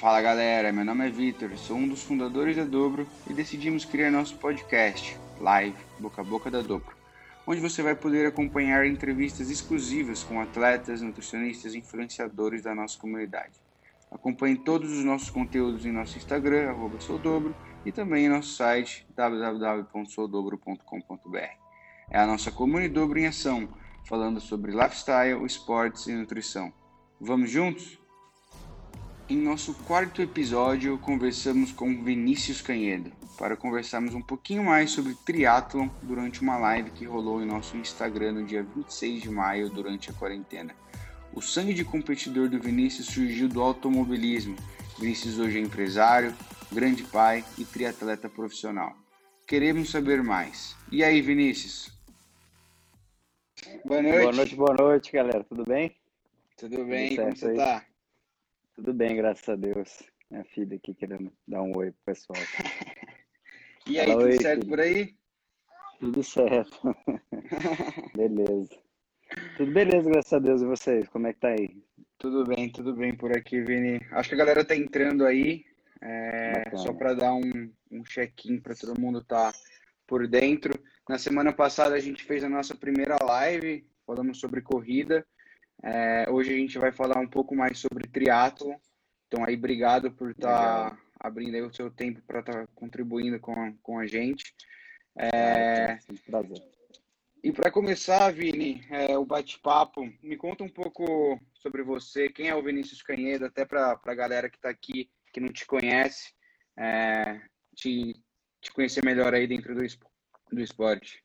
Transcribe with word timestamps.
Fala 0.00 0.22
galera, 0.22 0.72
meu 0.72 0.82
nome 0.82 1.06
é 1.06 1.10
Vitor, 1.10 1.54
sou 1.58 1.76
um 1.76 1.86
dos 1.86 2.02
fundadores 2.02 2.56
da 2.56 2.64
Dobro 2.64 3.06
e 3.28 3.34
decidimos 3.34 3.84
criar 3.84 4.10
nosso 4.10 4.34
podcast, 4.38 5.14
Live 5.38 5.76
Boca 5.98 6.22
a 6.22 6.24
Boca 6.24 6.50
da 6.50 6.62
Dobro, 6.62 6.96
onde 7.46 7.60
você 7.60 7.82
vai 7.82 7.94
poder 7.94 8.26
acompanhar 8.26 8.86
entrevistas 8.86 9.50
exclusivas 9.50 10.22
com 10.22 10.40
atletas, 10.40 11.02
nutricionistas 11.02 11.74
e 11.74 11.78
influenciadores 11.80 12.62
da 12.62 12.74
nossa 12.74 12.98
comunidade. 12.98 13.60
Acompanhe 14.10 14.56
todos 14.56 14.90
os 14.90 15.04
nossos 15.04 15.28
conteúdos 15.28 15.84
em 15.84 15.92
nosso 15.92 16.16
Instagram, 16.16 16.74
soudobro, 16.98 17.54
e 17.84 17.92
também 17.92 18.24
em 18.24 18.30
nosso 18.30 18.54
site 18.54 19.06
www.soudobro.com.br. 19.14 21.36
É 22.08 22.18
a 22.18 22.26
nossa 22.26 22.50
comunidade 22.50 22.94
Dobro 22.94 23.18
em 23.18 23.26
ação, 23.26 23.68
falando 24.08 24.40
sobre 24.40 24.72
lifestyle, 24.72 25.44
esportes 25.44 26.06
e 26.06 26.14
nutrição. 26.14 26.72
Vamos 27.20 27.50
juntos? 27.50 27.99
Em 29.30 29.36
nosso 29.36 29.74
quarto 29.84 30.20
episódio, 30.20 30.98
conversamos 30.98 31.70
com 31.70 32.02
Vinícius 32.02 32.60
Canhedo 32.60 33.12
para 33.38 33.56
conversarmos 33.56 34.12
um 34.12 34.20
pouquinho 34.20 34.64
mais 34.64 34.90
sobre 34.90 35.14
triatlon 35.24 35.88
durante 36.02 36.42
uma 36.42 36.58
live 36.58 36.90
que 36.90 37.04
rolou 37.04 37.40
em 37.40 37.46
nosso 37.46 37.76
Instagram 37.76 38.32
no 38.32 38.44
dia 38.44 38.64
26 38.64 39.22
de 39.22 39.30
maio 39.30 39.70
durante 39.70 40.10
a 40.10 40.12
quarentena. 40.12 40.74
O 41.32 41.40
sangue 41.40 41.72
de 41.72 41.84
competidor 41.84 42.48
do 42.48 42.58
Vinícius 42.58 43.06
surgiu 43.06 43.48
do 43.48 43.62
automobilismo. 43.62 44.56
Vinícius 44.98 45.38
hoje 45.38 45.58
é 45.58 45.60
empresário, 45.60 46.34
grande 46.72 47.04
pai 47.04 47.44
e 47.56 47.64
triatleta 47.64 48.28
profissional. 48.28 48.96
Queremos 49.46 49.92
saber 49.92 50.24
mais. 50.24 50.74
E 50.90 51.04
aí, 51.04 51.20
Vinícius? 51.20 51.92
Boa 53.84 54.02
noite. 54.02 54.18
Boa 54.18 54.32
noite, 54.32 54.56
boa 54.56 54.74
noite, 54.74 55.12
galera. 55.12 55.44
Tudo 55.44 55.64
bem? 55.64 55.96
Tudo 56.56 56.84
bem, 56.84 57.10
Tudo 57.10 57.22
como 57.22 57.36
você 57.36 57.54
tá? 57.54 57.89
Tudo 58.80 58.94
bem, 58.94 59.14
graças 59.14 59.46
a 59.46 59.56
Deus. 59.56 60.02
Minha 60.30 60.42
filha 60.42 60.74
aqui 60.74 60.94
querendo 60.94 61.30
dar 61.46 61.60
um 61.60 61.76
oi 61.76 61.90
pro 61.90 62.00
pessoal. 62.06 62.38
e 63.86 64.00
aí, 64.00 64.06
Fala, 64.06 64.22
tudo 64.22 64.30
oi, 64.30 64.38
certo 64.38 64.60
filho. 64.60 64.70
por 64.70 64.80
aí? 64.80 65.14
Tudo 65.98 66.22
certo. 66.22 66.96
beleza. 68.16 68.74
Tudo 69.58 69.70
beleza, 69.70 70.08
graças 70.08 70.32
a 70.32 70.38
Deus. 70.38 70.62
E 70.62 70.64
vocês, 70.64 71.06
como 71.10 71.26
é 71.26 71.34
que 71.34 71.40
tá 71.40 71.48
aí? 71.48 71.76
Tudo 72.16 72.42
bem, 72.46 72.72
tudo 72.72 72.96
bem 72.96 73.14
por 73.14 73.36
aqui, 73.36 73.60
Vini. 73.60 74.00
Acho 74.12 74.30
que 74.30 74.34
a 74.36 74.38
galera 74.38 74.64
tá 74.64 74.74
entrando 74.74 75.26
aí. 75.26 75.62
É, 76.00 76.74
só 76.74 76.94
para 76.94 77.12
dar 77.12 77.34
um, 77.34 77.70
um 77.90 78.02
check-in 78.02 78.60
para 78.60 78.74
todo 78.74 78.98
mundo 78.98 79.22
tá 79.22 79.52
por 80.06 80.26
dentro. 80.26 80.72
Na 81.06 81.18
semana 81.18 81.52
passada 81.52 81.96
a 81.96 82.00
gente 82.00 82.24
fez 82.24 82.42
a 82.42 82.48
nossa 82.48 82.74
primeira 82.74 83.18
live, 83.22 83.86
falamos 84.06 84.40
sobre 84.40 84.62
corrida. 84.62 85.22
É, 85.82 86.28
hoje 86.28 86.52
a 86.52 86.56
gente 86.56 86.78
vai 86.78 86.92
falar 86.92 87.18
um 87.18 87.28
pouco 87.28 87.54
mais 87.54 87.78
sobre 87.78 88.08
triatlo. 88.08 88.74
Então 89.26 89.44
aí, 89.44 89.54
obrigado 89.54 90.10
por 90.10 90.30
estar 90.30 90.90
tá 90.90 90.98
abrindo 91.18 91.54
aí 91.54 91.62
o 91.62 91.72
seu 91.72 91.90
tempo 91.90 92.20
para 92.26 92.40
estar 92.40 92.66
tá 92.66 92.68
contribuindo 92.74 93.38
com, 93.40 93.76
com 93.82 93.98
a 93.98 94.06
gente. 94.06 94.54
É... 95.16 95.98
Prazer. 96.26 96.62
E 97.42 97.50
para 97.50 97.70
começar, 97.70 98.30
Vini, 98.30 98.84
é, 98.90 99.16
o 99.16 99.24
bate-papo, 99.24 100.02
me 100.22 100.36
conta 100.36 100.62
um 100.62 100.68
pouco 100.68 101.40
sobre 101.54 101.82
você, 101.82 102.28
quem 102.28 102.48
é 102.48 102.54
o 102.54 102.62
Vinícius 102.62 103.00
Canhedo, 103.00 103.46
até 103.46 103.64
para 103.64 103.98
a 104.04 104.14
galera 104.14 104.50
que 104.50 104.56
está 104.56 104.68
aqui, 104.68 105.10
que 105.32 105.40
não 105.40 105.48
te 105.48 105.64
conhece, 105.64 106.34
é, 106.76 107.40
te, 107.74 108.12
te 108.60 108.70
conhecer 108.72 109.02
melhor 109.02 109.32
aí 109.32 109.46
dentro 109.46 109.74
do, 109.74 109.80
do 110.52 110.60
esporte. 110.60 111.24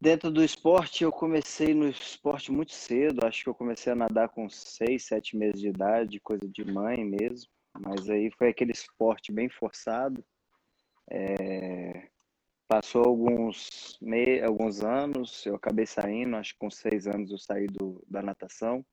Dentro 0.00 0.30
do 0.30 0.44
esporte, 0.44 1.02
eu 1.02 1.10
comecei 1.10 1.74
no 1.74 1.88
esporte 1.88 2.52
muito 2.52 2.72
cedo. 2.72 3.26
Acho 3.26 3.42
que 3.42 3.50
eu 3.50 3.54
comecei 3.54 3.92
a 3.92 3.96
nadar 3.96 4.28
com 4.28 4.48
seis, 4.48 5.04
sete 5.04 5.36
meses 5.36 5.60
de 5.60 5.68
idade, 5.68 6.20
coisa 6.20 6.48
de 6.48 6.64
mãe 6.64 7.04
mesmo. 7.04 7.50
Mas 7.80 8.08
aí 8.08 8.30
foi 8.30 8.48
aquele 8.50 8.70
esporte 8.70 9.32
bem 9.32 9.48
forçado. 9.48 10.24
É... 11.10 12.08
Passou 12.68 13.02
alguns, 13.04 13.98
me... 14.00 14.40
alguns 14.40 14.84
anos, 14.84 15.44
eu 15.44 15.56
acabei 15.56 15.86
saindo, 15.86 16.36
acho 16.36 16.52
que 16.52 16.60
com 16.60 16.70
seis 16.70 17.08
anos 17.08 17.32
eu 17.32 17.38
saí 17.38 17.66
do... 17.66 18.00
da 18.06 18.22
natação. 18.22 18.86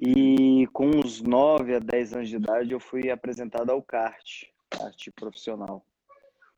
E 0.00 0.66
com 0.72 0.86
uns 0.88 1.22
nove 1.22 1.76
a 1.76 1.78
dez 1.78 2.12
anos 2.12 2.28
de 2.28 2.34
idade 2.34 2.72
eu 2.72 2.80
fui 2.80 3.08
apresentado 3.08 3.70
ao 3.70 3.80
kart, 3.80 4.46
kart 4.68 5.08
profissional. 5.14 5.86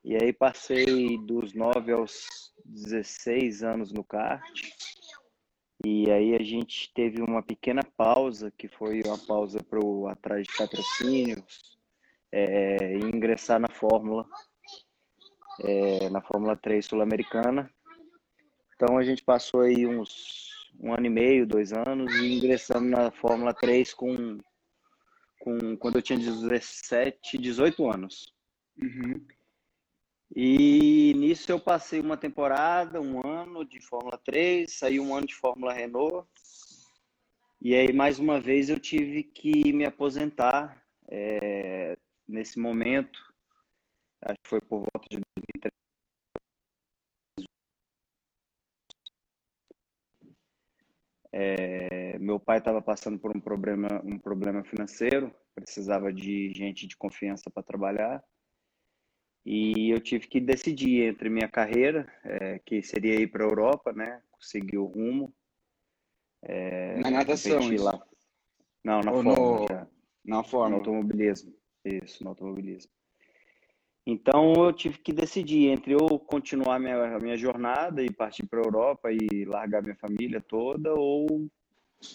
E 0.05 0.15
aí 0.17 0.35
passei 0.35 1.17
dos 1.19 1.55
9 1.55 1.93
aos 1.93 2.53
16 2.67 3.63
anos 3.63 3.91
no 3.91 4.05
kart. 4.05 4.45
E 5.85 6.11
aí 6.11 6.35
a 6.35 6.43
gente 6.43 6.93
teve 6.95 7.23
uma 7.23 7.43
pequena 7.43 7.83
pausa, 7.97 8.51
que 8.51 8.69
foi 8.69 9.01
uma 9.03 9.19
pausa 9.19 9.63
para 9.63 9.83
o 9.83 10.07
atrás 10.07 10.47
de 10.47 10.57
patrocínios 10.57 11.79
é, 12.31 12.97
e 12.97 13.01
ingressar 13.01 13.59
na 13.59 13.69
Fórmula, 13.69 14.27
é, 15.61 16.11
na 16.11 16.21
Fórmula 16.21 16.55
3 16.55 16.85
Sul-Americana. 16.85 17.71
Então 18.75 18.99
a 18.99 19.05
gente 19.05 19.25
passou 19.25 19.63
aí 19.63 19.87
uns 19.87 20.53
um 20.81 20.93
ano 20.93 21.07
e 21.07 21.11
meio, 21.11 21.47
dois 21.47 21.73
anos, 21.73 22.13
e 22.17 22.35
ingressamos 22.35 22.91
na 22.91 23.11
Fórmula 23.11 23.55
3 23.55 23.95
com, 23.95 24.39
com 25.41 25.77
quando 25.77 25.97
eu 25.97 26.03
tinha 26.03 26.19
17, 26.19 27.39
18 27.39 27.91
anos. 27.91 28.35
Uhum. 28.77 29.25
E 30.37 31.15
nisso 31.15 31.53
eu 31.53 31.61
passei 31.61 32.01
uma 32.01 32.17
temporada, 32.17 33.01
um 33.01 33.25
ano 33.25 33.65
de 33.65 33.81
Fórmula 33.81 34.19
3, 34.19 34.73
saí 34.73 34.99
um 34.99 35.15
ano 35.15 35.29
de 35.29 35.35
Fórmula 35.35 35.73
Renault. 35.73 36.29
E 37.61 37.73
aí, 37.73 37.93
mais 37.93 38.19
uma 38.19 38.41
vez, 38.41 38.69
eu 38.69 38.81
tive 38.81 39.23
que 39.23 39.73
me 39.73 39.85
aposentar 39.85 40.85
é, 41.09 41.97
nesse 42.27 42.59
momento. 42.59 43.19
Acho 44.23 44.39
que 44.43 44.49
foi 44.49 44.61
por 44.61 44.81
volta 44.81 45.09
de 45.09 45.21
2003. 45.37 45.73
É, 51.31 52.19
meu 52.19 52.41
pai 52.41 52.59
estava 52.59 52.83
passando 52.83 53.21
por 53.21 53.37
um 53.37 53.41
problema, 53.41 54.03
um 54.05 54.19
problema 54.19 54.65
financeiro, 54.65 55.33
precisava 55.55 56.13
de 56.13 56.53
gente 56.55 56.89
de 56.89 56.97
confiança 56.97 57.49
para 57.51 57.63
trabalhar. 57.63 58.23
E 59.45 59.91
eu 59.91 60.01
tive 60.01 60.27
que 60.27 60.41
decidir 60.41 61.03
entre 61.03 61.29
minha 61.29 61.49
carreira, 61.49 62.11
é, 62.25 62.59
que 62.65 62.83
seria 62.83 63.21
ir 63.21 63.27
para 63.27 63.45
a 63.45 63.49
Europa, 63.49 63.93
né? 63.93 64.23
Conseguir 64.31 64.79
o 64.79 64.87
rumo. 64.87 65.33
É, 66.43 66.99
na 67.01 67.11
natação, 67.11 67.61
lá. 67.79 68.03
Não, 68.83 69.01
na 69.01 69.13
Ou 69.13 69.23
forma. 69.23 69.61
No... 69.61 69.67
Já. 69.69 69.87
Na 70.25 70.45
forma. 70.45 70.71
No 70.71 70.77
automobilismo. 70.77 71.53
Isso, 71.85 72.25
no 72.25 72.31
automobilismo. 72.31 72.91
Então 74.07 74.53
eu 74.55 74.73
tive 74.73 74.99
que 74.99 75.13
decidir 75.13 75.69
entre 75.69 75.95
eu 75.95 76.19
continuar 76.19 76.79
minha, 76.79 77.19
minha 77.19 77.37
jornada 77.37 78.03
e 78.03 78.11
partir 78.11 78.47
para 78.47 78.61
a 78.61 78.65
Europa 78.65 79.11
e 79.11 79.45
largar 79.47 79.83
minha 79.83 79.97
família 79.97 80.43
toda, 80.43 80.93
ou 80.95 81.49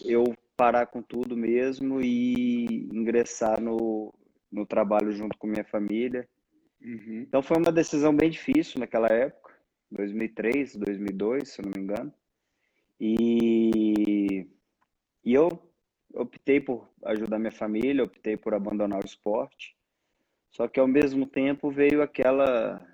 eu 0.04 0.24
parar 0.56 0.86
com 0.86 1.02
tudo 1.02 1.36
mesmo 1.36 2.00
e 2.00 2.88
ingressar 2.92 3.60
no, 3.60 4.14
no 4.52 4.64
trabalho 4.64 5.10
junto 5.10 5.36
com 5.36 5.48
minha 5.48 5.64
família 5.64 6.28
Uhum. 6.82 7.22
Então 7.22 7.42
foi 7.42 7.58
uma 7.58 7.72
decisão 7.72 8.14
bem 8.14 8.30
difícil 8.30 8.80
naquela 8.80 9.08
época, 9.08 9.54
2003, 9.90 10.76
2002, 10.76 11.48
se 11.48 11.62
não 11.62 11.70
me 11.74 11.80
engano. 11.80 12.12
E, 12.98 14.46
e 15.24 15.34
eu 15.34 15.48
optei 16.14 16.60
por 16.60 16.88
ajudar 17.04 17.38
minha 17.38 17.52
família, 17.52 18.04
optei 18.04 18.36
por 18.36 18.54
abandonar 18.54 19.02
o 19.02 19.06
esporte. 19.06 19.76
Só 20.50 20.66
que 20.66 20.80
ao 20.80 20.88
mesmo 20.88 21.26
tempo 21.26 21.70
veio 21.70 22.02
aquela 22.02 22.86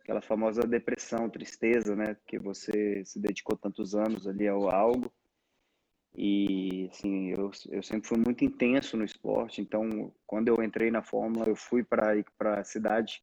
aquela 0.00 0.20
famosa 0.20 0.62
depressão, 0.62 1.30
tristeza, 1.30 1.94
né? 1.94 2.16
Que 2.26 2.38
você 2.38 3.04
se 3.04 3.20
dedicou 3.20 3.56
tantos 3.56 3.94
anos 3.94 4.26
ali 4.26 4.48
ao 4.48 4.74
algo 4.74 5.12
e 6.14 6.88
assim, 6.90 7.30
eu, 7.30 7.50
eu 7.70 7.82
sempre 7.82 8.08
fui 8.08 8.18
muito 8.18 8.44
intenso 8.44 8.96
no 8.96 9.04
esporte, 9.04 9.60
então 9.60 10.12
quando 10.26 10.48
eu 10.48 10.62
entrei 10.62 10.90
na 10.90 11.02
Fórmula, 11.02 11.48
eu 11.48 11.56
fui 11.56 11.84
para 11.84 12.14
a 12.58 12.64
cidade. 12.64 13.22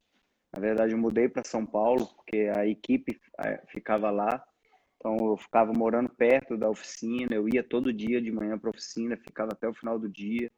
Na 0.54 0.60
verdade, 0.60 0.92
eu 0.92 0.98
mudei 0.98 1.28
para 1.28 1.44
São 1.44 1.66
Paulo, 1.66 2.06
porque 2.16 2.50
a 2.56 2.66
equipe 2.66 3.20
ficava 3.68 4.10
lá. 4.10 4.42
Então 4.96 5.16
eu 5.18 5.36
ficava 5.36 5.72
morando 5.72 6.08
perto 6.08 6.56
da 6.56 6.68
oficina, 6.68 7.34
eu 7.34 7.48
ia 7.48 7.62
todo 7.62 7.92
dia 7.92 8.20
de 8.20 8.32
manhã 8.32 8.58
para 8.58 8.70
a 8.70 8.74
oficina, 8.74 9.16
ficava 9.16 9.52
até 9.52 9.68
o 9.68 9.74
final 9.74 9.98
do 9.98 10.08
dia. 10.08 10.50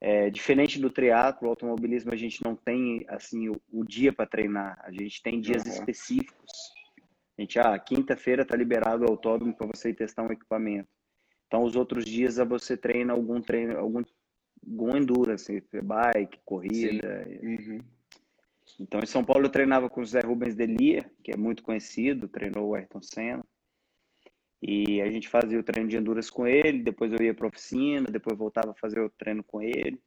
É, 0.00 0.28
diferente 0.28 0.80
do 0.80 0.90
triatlo, 0.90 1.46
o 1.46 1.50
automobilismo 1.50 2.12
a 2.12 2.16
gente 2.16 2.44
não 2.44 2.56
tem 2.56 3.04
assim 3.08 3.48
o, 3.48 3.54
o 3.72 3.84
dia 3.84 4.12
para 4.12 4.26
treinar, 4.26 4.76
a 4.82 4.90
gente 4.90 5.22
tem 5.22 5.40
dias 5.40 5.64
uhum. 5.64 5.70
específicos. 5.70 6.50
A 7.38 7.40
gente, 7.40 7.58
ah, 7.58 7.78
quinta-feira 7.78 8.42
está 8.42 8.56
liberado 8.56 9.04
o 9.04 9.08
autódromo 9.08 9.54
para 9.54 9.68
você 9.68 9.94
testar 9.94 10.24
um 10.24 10.32
equipamento. 10.32 10.88
Então, 11.52 11.64
os 11.64 11.76
outros 11.76 12.06
dias 12.06 12.38
você 12.38 12.78
treina 12.78 13.12
algum 13.12 13.38
treino, 13.38 13.78
algum, 13.78 14.02
algum 14.66 14.96
endurance, 14.96 15.62
bike, 15.82 16.38
corrida. 16.46 17.28
Uhum. 17.42 17.78
Então, 18.80 19.00
em 19.00 19.06
São 19.06 19.22
Paulo, 19.22 19.44
eu 19.44 19.50
treinava 19.50 19.90
com 19.90 20.00
o 20.00 20.06
Zé 20.06 20.20
Rubens 20.20 20.54
Delia, 20.54 21.04
que 21.22 21.30
é 21.30 21.36
muito 21.36 21.62
conhecido, 21.62 22.26
treinou 22.26 22.70
o 22.70 22.74
Ayrton 22.74 23.02
Senna. 23.02 23.44
E 24.62 25.02
a 25.02 25.10
gente 25.10 25.28
fazia 25.28 25.60
o 25.60 25.62
treino 25.62 25.90
de 25.90 25.98
endurance 25.98 26.32
com 26.32 26.46
ele, 26.46 26.82
depois 26.82 27.12
eu 27.12 27.22
ia 27.22 27.34
para 27.34 27.44
a 27.44 27.50
oficina, 27.50 28.06
depois 28.10 28.38
voltava 28.38 28.70
a 28.70 28.80
fazer 28.80 29.00
o 29.00 29.10
treino 29.10 29.44
com 29.44 29.60
ele. 29.60 30.00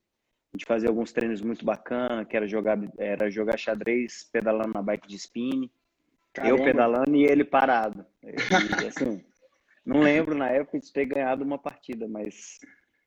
A 0.51 0.57
gente 0.57 0.65
fazia 0.65 0.89
alguns 0.89 1.13
treinos 1.13 1.43
muito 1.43 1.63
bacanas, 1.63 2.27
que 2.27 2.35
era 2.35 2.47
jogar, 2.47 2.79
era 2.97 3.29
jogar 3.29 3.59
xadrez 3.59 4.27
pedalando 4.33 4.73
na 4.73 4.81
bike 4.81 5.07
de 5.07 5.17
spin. 5.17 5.69
Caramba. 6.33 6.57
Eu 6.57 6.65
pedalando 6.65 7.15
e 7.15 7.23
ele 7.23 7.43
parado. 7.43 8.03
E, 8.23 8.87
assim, 8.87 9.23
não 9.85 9.99
lembro 9.99 10.35
na 10.35 10.49
época 10.49 10.79
de 10.79 10.91
ter 10.91 11.05
ganhado 11.05 11.43
uma 11.43 11.57
partida, 11.57 12.07
mas 12.07 12.59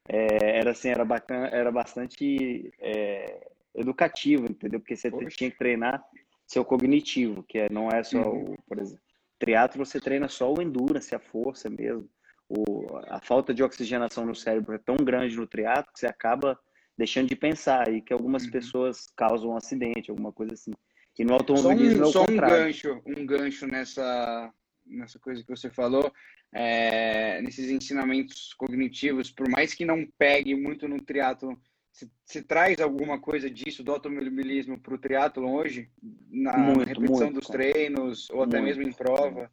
é, 0.08 0.58
era 0.58 0.70
assim, 0.70 0.88
era 0.88 1.04
bacana, 1.04 1.48
era 1.48 1.72
bastante 1.72 2.72
é, 2.80 3.48
educativo, 3.74 4.46
entendeu? 4.48 4.80
Porque 4.80 4.96
você 4.96 5.10
Poxa. 5.10 5.28
tinha 5.36 5.50
que 5.50 5.58
treinar 5.58 6.02
seu 6.46 6.64
cognitivo, 6.64 7.42
que 7.42 7.58
é, 7.58 7.68
não 7.70 7.88
é 7.88 8.02
só 8.02 8.18
uhum. 8.18 8.52
o, 8.52 8.62
por 8.66 8.78
exemplo, 8.78 9.02
triatlo 9.38 9.84
você 9.84 10.00
treina 10.00 10.28
só 10.28 10.52
o 10.52 10.62
endurance, 10.62 11.14
a 11.14 11.18
força 11.18 11.68
mesmo. 11.68 12.08
O, 12.48 12.96
a 13.08 13.20
falta 13.20 13.52
de 13.52 13.62
oxigenação 13.62 14.24
no 14.24 14.34
cérebro 14.34 14.74
é 14.74 14.78
tão 14.78 14.96
grande 14.96 15.36
no 15.36 15.46
triatlo 15.46 15.92
que 15.92 16.00
você 16.00 16.06
acaba 16.06 16.58
deixando 16.96 17.28
de 17.28 17.36
pensar 17.36 17.92
e 17.92 18.00
que 18.00 18.12
algumas 18.12 18.44
uhum. 18.44 18.50
pessoas 18.50 19.06
causam 19.14 19.50
um 19.50 19.56
acidente, 19.56 20.10
alguma 20.10 20.32
coisa 20.32 20.54
assim. 20.54 20.72
E 21.18 21.24
no 21.24 21.34
automobilismo 21.34 22.06
só 22.06 22.20
um, 22.20 22.22
é 22.22 22.26
o 22.26 22.26
só 22.26 22.32
um 22.32 22.36
gancho, 22.36 23.02
um 23.04 23.26
gancho 23.26 23.66
nessa 23.66 24.52
nessa 24.88 25.18
coisa 25.18 25.42
que 25.42 25.50
você 25.50 25.70
falou, 25.70 26.12
é, 26.52 27.40
nesses 27.42 27.70
ensinamentos 27.70 28.54
cognitivos, 28.54 29.30
por 29.30 29.48
mais 29.48 29.74
que 29.74 29.84
não 29.84 30.06
pegue 30.18 30.54
muito 30.54 30.88
no 30.88 31.00
triatlo, 31.00 31.60
se, 31.92 32.10
se 32.24 32.42
traz 32.42 32.80
alguma 32.80 33.20
coisa 33.20 33.50
disso 33.50 33.82
do 33.82 33.92
automobilismo 33.92 34.78
para 34.78 34.94
o 34.94 34.98
triatlo 34.98 35.50
hoje, 35.50 35.90
na 36.30 36.56
muito, 36.56 36.80
repetição 36.80 37.26
muito, 37.26 37.40
dos 37.40 37.48
treinos 37.48 38.30
ou 38.30 38.42
até 38.42 38.60
mesmo 38.60 38.82
em 38.82 38.92
prova? 38.92 39.50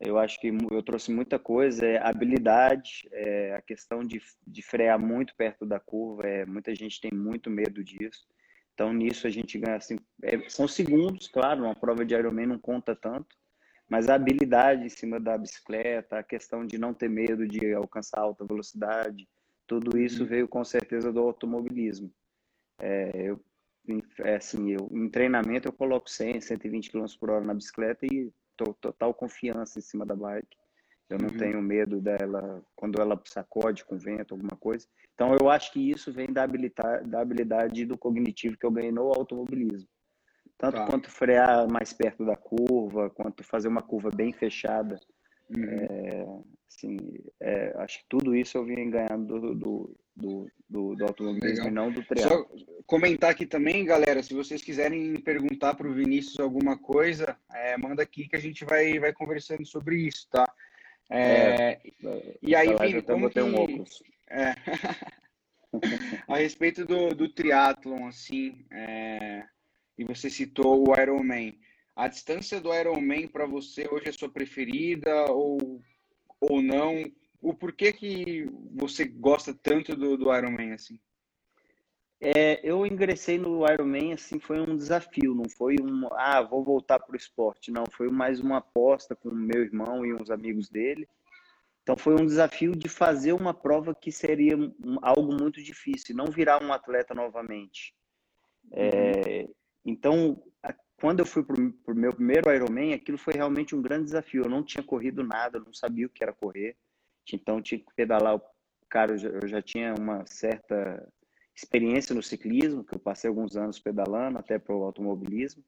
Eu 0.00 0.18
acho 0.18 0.40
que 0.40 0.48
eu 0.48 0.82
trouxe 0.82 1.12
muita 1.12 1.38
coisa, 1.38 1.86
é 1.86 1.98
habilidade, 1.98 3.08
é 3.12 3.54
a 3.54 3.62
questão 3.62 4.00
de, 4.00 4.20
de 4.46 4.62
frear 4.62 4.98
muito 4.98 5.34
perto 5.36 5.64
da 5.64 5.80
curva, 5.80 6.26
é, 6.26 6.44
muita 6.44 6.74
gente 6.74 7.00
tem 7.00 7.12
muito 7.12 7.48
medo 7.48 7.82
disso. 7.82 8.26
Então, 8.74 8.92
nisso 8.92 9.26
a 9.26 9.30
gente 9.30 9.56
ganha, 9.58 9.76
assim, 9.76 9.98
é, 10.22 10.48
são 10.48 10.66
segundos, 10.66 11.28
claro, 11.28 11.64
uma 11.64 11.76
prova 11.76 12.04
de 12.04 12.12
Ironman 12.14 12.46
não 12.46 12.58
conta 12.58 12.94
tanto, 12.94 13.36
mas 13.94 14.08
a 14.08 14.16
habilidade 14.16 14.84
em 14.84 14.88
cima 14.88 15.20
da 15.20 15.38
bicicleta, 15.38 16.18
a 16.18 16.22
questão 16.24 16.66
de 16.66 16.76
não 16.76 16.92
ter 16.92 17.08
medo 17.08 17.46
de 17.46 17.72
alcançar 17.74 18.18
alta 18.18 18.44
velocidade, 18.44 19.28
tudo 19.68 19.96
isso 19.96 20.24
uhum. 20.24 20.28
veio 20.28 20.48
com 20.48 20.64
certeza 20.64 21.12
do 21.12 21.20
automobilismo. 21.20 22.12
É, 22.80 23.12
eu, 23.14 23.40
é 24.18 24.34
assim, 24.34 24.72
eu, 24.72 24.90
em 24.90 25.08
treinamento 25.08 25.68
eu 25.68 25.72
coloco 25.72 26.10
100, 26.10 26.40
120 26.40 26.90
km 26.90 27.04
por 27.20 27.30
hora 27.30 27.44
na 27.44 27.54
bicicleta 27.54 28.04
e 28.04 28.32
tô 28.56 28.74
total 28.74 29.14
confiança 29.14 29.78
em 29.78 29.82
cima 29.82 30.04
da 30.04 30.16
bike. 30.16 30.56
Eu 31.08 31.18
não 31.18 31.28
uhum. 31.28 31.38
tenho 31.38 31.62
medo 31.62 32.00
dela 32.00 32.66
quando 32.74 33.00
ela 33.00 33.22
sacode 33.26 33.84
com 33.84 33.96
vento, 33.96 34.34
alguma 34.34 34.56
coisa. 34.58 34.88
Então 35.14 35.36
eu 35.40 35.48
acho 35.48 35.72
que 35.72 35.78
isso 35.92 36.12
vem 36.12 36.32
da 36.32 36.42
habilidade, 36.42 37.08
da 37.08 37.20
habilidade 37.20 37.86
do 37.86 37.96
cognitivo 37.96 38.58
que 38.58 38.66
eu 38.66 38.72
ganhei 38.72 38.90
no 38.90 39.12
automobilismo. 39.12 39.88
Tanto 40.58 40.76
tá. 40.76 40.86
quanto 40.86 41.10
frear 41.10 41.66
mais 41.70 41.92
perto 41.92 42.24
da 42.24 42.36
curva, 42.36 43.10
quanto 43.10 43.42
fazer 43.42 43.68
uma 43.68 43.82
curva 43.82 44.10
bem 44.10 44.32
fechada. 44.32 44.98
Uhum. 45.50 45.64
É, 45.64 46.26
assim, 46.68 46.96
é, 47.40 47.74
acho 47.78 47.98
que 47.98 48.04
tudo 48.08 48.34
isso 48.34 48.56
eu 48.56 48.64
vim 48.64 48.90
ganhando 48.90 49.40
do, 49.40 49.54
do, 49.54 49.96
do, 50.16 50.50
do, 50.68 50.94
do 50.96 51.04
automobilismo 51.04 51.64
Legal. 51.64 51.68
e 51.68 51.70
não 51.70 51.92
do 51.92 52.02
triatlo. 52.04 52.48
Só 52.56 52.74
comentar 52.86 53.30
aqui 53.30 53.46
também, 53.46 53.84
galera, 53.84 54.22
se 54.22 54.34
vocês 54.34 54.62
quiserem 54.62 55.20
perguntar 55.20 55.74
para 55.74 55.88
o 55.88 55.94
Vinícius 55.94 56.38
alguma 56.40 56.78
coisa, 56.78 57.36
é, 57.52 57.76
manda 57.76 58.02
aqui 58.02 58.28
que 58.28 58.36
a 58.36 58.40
gente 58.40 58.64
vai, 58.64 58.98
vai 58.98 59.12
conversando 59.12 59.66
sobre 59.66 59.96
isso, 59.96 60.28
tá? 60.30 60.50
É, 61.10 61.72
é 61.72 61.80
e 62.42 62.54
aí, 62.54 62.74
Vini, 62.76 63.02
como 63.02 63.28
que... 63.28 63.40
Um 63.40 63.54
óculos. 63.54 64.02
É. 64.30 64.54
a 66.28 66.36
respeito 66.36 66.84
do, 66.84 67.14
do 67.14 67.28
triatlon, 67.28 68.06
assim, 68.06 68.64
é, 68.72 69.44
e 69.96 70.04
você 70.04 70.28
citou 70.28 70.88
o 70.88 71.00
Ironman. 71.00 71.58
A 71.94 72.08
distância 72.08 72.60
do 72.60 72.74
Ironman 72.74 73.28
para 73.28 73.46
você 73.46 73.88
hoje 73.90 74.08
é 74.08 74.12
sua 74.12 74.28
preferida 74.28 75.30
ou, 75.30 75.80
ou 76.40 76.60
não? 76.60 77.04
O 77.40 77.54
porquê 77.54 77.92
que 77.92 78.46
você 78.72 79.04
gosta 79.04 79.54
tanto 79.54 79.94
do, 79.94 80.16
do 80.16 80.34
Ironman 80.34 80.72
assim? 80.72 80.98
É, 82.20 82.60
eu 82.62 82.86
ingressei 82.86 83.36
no 83.38 83.70
Ironman 83.70 84.14
assim 84.14 84.40
foi 84.40 84.58
um 84.58 84.76
desafio, 84.76 85.34
não 85.34 85.48
foi 85.48 85.76
um 85.80 86.08
ah 86.12 86.40
vou 86.40 86.64
voltar 86.64 86.98
para 86.98 87.12
o 87.12 87.16
esporte, 87.16 87.70
não 87.70 87.84
foi 87.86 88.08
mais 88.08 88.40
uma 88.40 88.58
aposta 88.58 89.14
com 89.14 89.30
meu 89.30 89.62
irmão 89.62 90.06
e 90.06 90.14
uns 90.14 90.30
amigos 90.30 90.68
dele. 90.68 91.06
Então 91.82 91.98
foi 91.98 92.14
um 92.14 92.24
desafio 92.24 92.74
de 92.74 92.88
fazer 92.88 93.34
uma 93.34 93.52
prova 93.52 93.94
que 93.94 94.10
seria 94.10 94.54
algo 95.02 95.34
muito 95.34 95.62
difícil, 95.62 96.16
não 96.16 96.26
virar 96.26 96.62
um 96.62 96.72
atleta 96.72 97.14
novamente. 97.14 97.94
É, 98.72 99.42
uhum. 99.42 99.54
Então 99.84 100.42
quando 101.04 101.20
eu 101.20 101.26
fui 101.26 101.42
para 101.42 101.60
o 101.60 101.94
meu 101.94 102.14
primeiro 102.14 102.50
Ironman, 102.50 102.94
aquilo 102.94 103.18
foi 103.18 103.34
realmente 103.34 103.74
um 103.74 103.82
grande 103.82 104.04
desafio. 104.04 104.44
Eu 104.44 104.48
não 104.48 104.62
tinha 104.62 104.82
corrido 104.82 105.22
nada, 105.22 105.58
não 105.58 105.72
sabia 105.72 106.06
o 106.06 106.08
que 106.08 106.22
era 106.22 106.32
correr. 106.32 106.76
Então 107.32 107.60
tinha 107.60 107.78
que 107.78 107.92
pedalar. 107.94 108.40
Cara, 108.88 109.12
eu 109.12 109.18
já, 109.18 109.28
eu 109.28 109.46
já 109.46 109.60
tinha 109.60 109.94
uma 109.94 110.24
certa 110.26 111.06
experiência 111.54 112.14
no 112.14 112.22
ciclismo, 112.22 112.84
que 112.84 112.94
eu 112.94 112.98
passei 112.98 113.28
alguns 113.28 113.56
anos 113.56 113.78
pedalando, 113.78 114.38
até 114.38 114.58
para 114.58 114.74
o 114.74 114.82
automobilismo. 114.82 115.64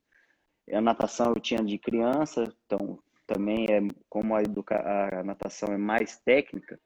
A 0.72 0.80
natação 0.80 1.32
eu 1.34 1.40
tinha 1.40 1.62
de 1.62 1.78
criança, 1.78 2.52
então 2.64 2.98
também 3.26 3.66
é 3.68 3.80
como 4.08 4.34
a, 4.34 4.42
educa 4.42 4.76
a 5.18 5.22
natação 5.22 5.72
é 5.72 5.76
mais 5.76 6.18
técnica, 6.18 6.80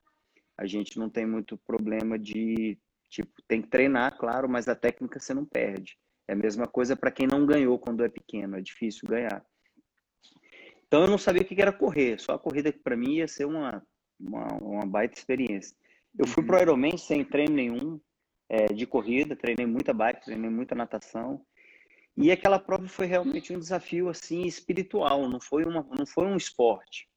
a 0.57 0.67
gente 0.67 0.99
não 0.99 1.09
tem 1.09 1.27
muito 1.27 1.57
problema 1.57 2.19
de 2.19 2.79
tipo 3.09 3.43
tem 3.49 3.63
que 3.63 3.69
treinar, 3.69 4.19
claro, 4.19 4.49
mas 4.49 4.69
a 4.69 4.75
técnica 4.75 5.19
você 5.19 5.33
não 5.33 5.45
perde. 5.45 5.99
É 6.31 6.33
a 6.33 6.37
mesma 6.37 6.69
coisa 6.69 6.95
para 6.95 7.11
quem 7.11 7.27
não 7.27 7.45
ganhou 7.45 7.77
quando 7.77 8.05
é 8.05 8.09
pequeno, 8.09 8.57
é 8.57 8.61
difícil 8.61 9.09
ganhar. 9.09 9.45
Então 10.87 11.03
eu 11.03 11.09
não 11.09 11.19
sabia 11.19 11.43
o 11.43 11.45
que 11.45 11.61
era 11.61 11.73
correr, 11.73 12.21
só 12.21 12.35
a 12.35 12.39
corrida 12.39 12.73
para 12.73 12.97
mim 12.97 13.15
ia 13.15 13.27
ser 13.27 13.47
uma, 13.47 13.85
uma, 14.17 14.47
uma, 14.59 14.87
baita 14.87 15.19
experiência. 15.19 15.77
Eu 16.17 16.29
fui 16.29 16.45
pro 16.45 16.55
uhum. 16.55 16.63
Ironman 16.63 16.97
sem 16.97 17.25
treino 17.25 17.57
nenhum 17.57 18.01
é, 18.49 18.67
de 18.67 18.87
corrida, 18.87 19.35
treinei 19.35 19.67
muita 19.67 19.93
bike, 19.93 20.25
treinei 20.25 20.49
muita 20.49 20.73
natação. 20.77 21.45
E 22.17 22.31
aquela 22.31 22.61
prova 22.61 22.87
foi 22.87 23.07
realmente 23.07 23.53
um 23.53 23.59
desafio 23.59 24.09
assim 24.09 24.43
espiritual, 24.43 25.29
não 25.29 25.41
foi, 25.41 25.65
uma, 25.65 25.85
não 25.99 26.07
foi 26.07 26.27
um 26.27 26.37
esporte. 26.37 27.09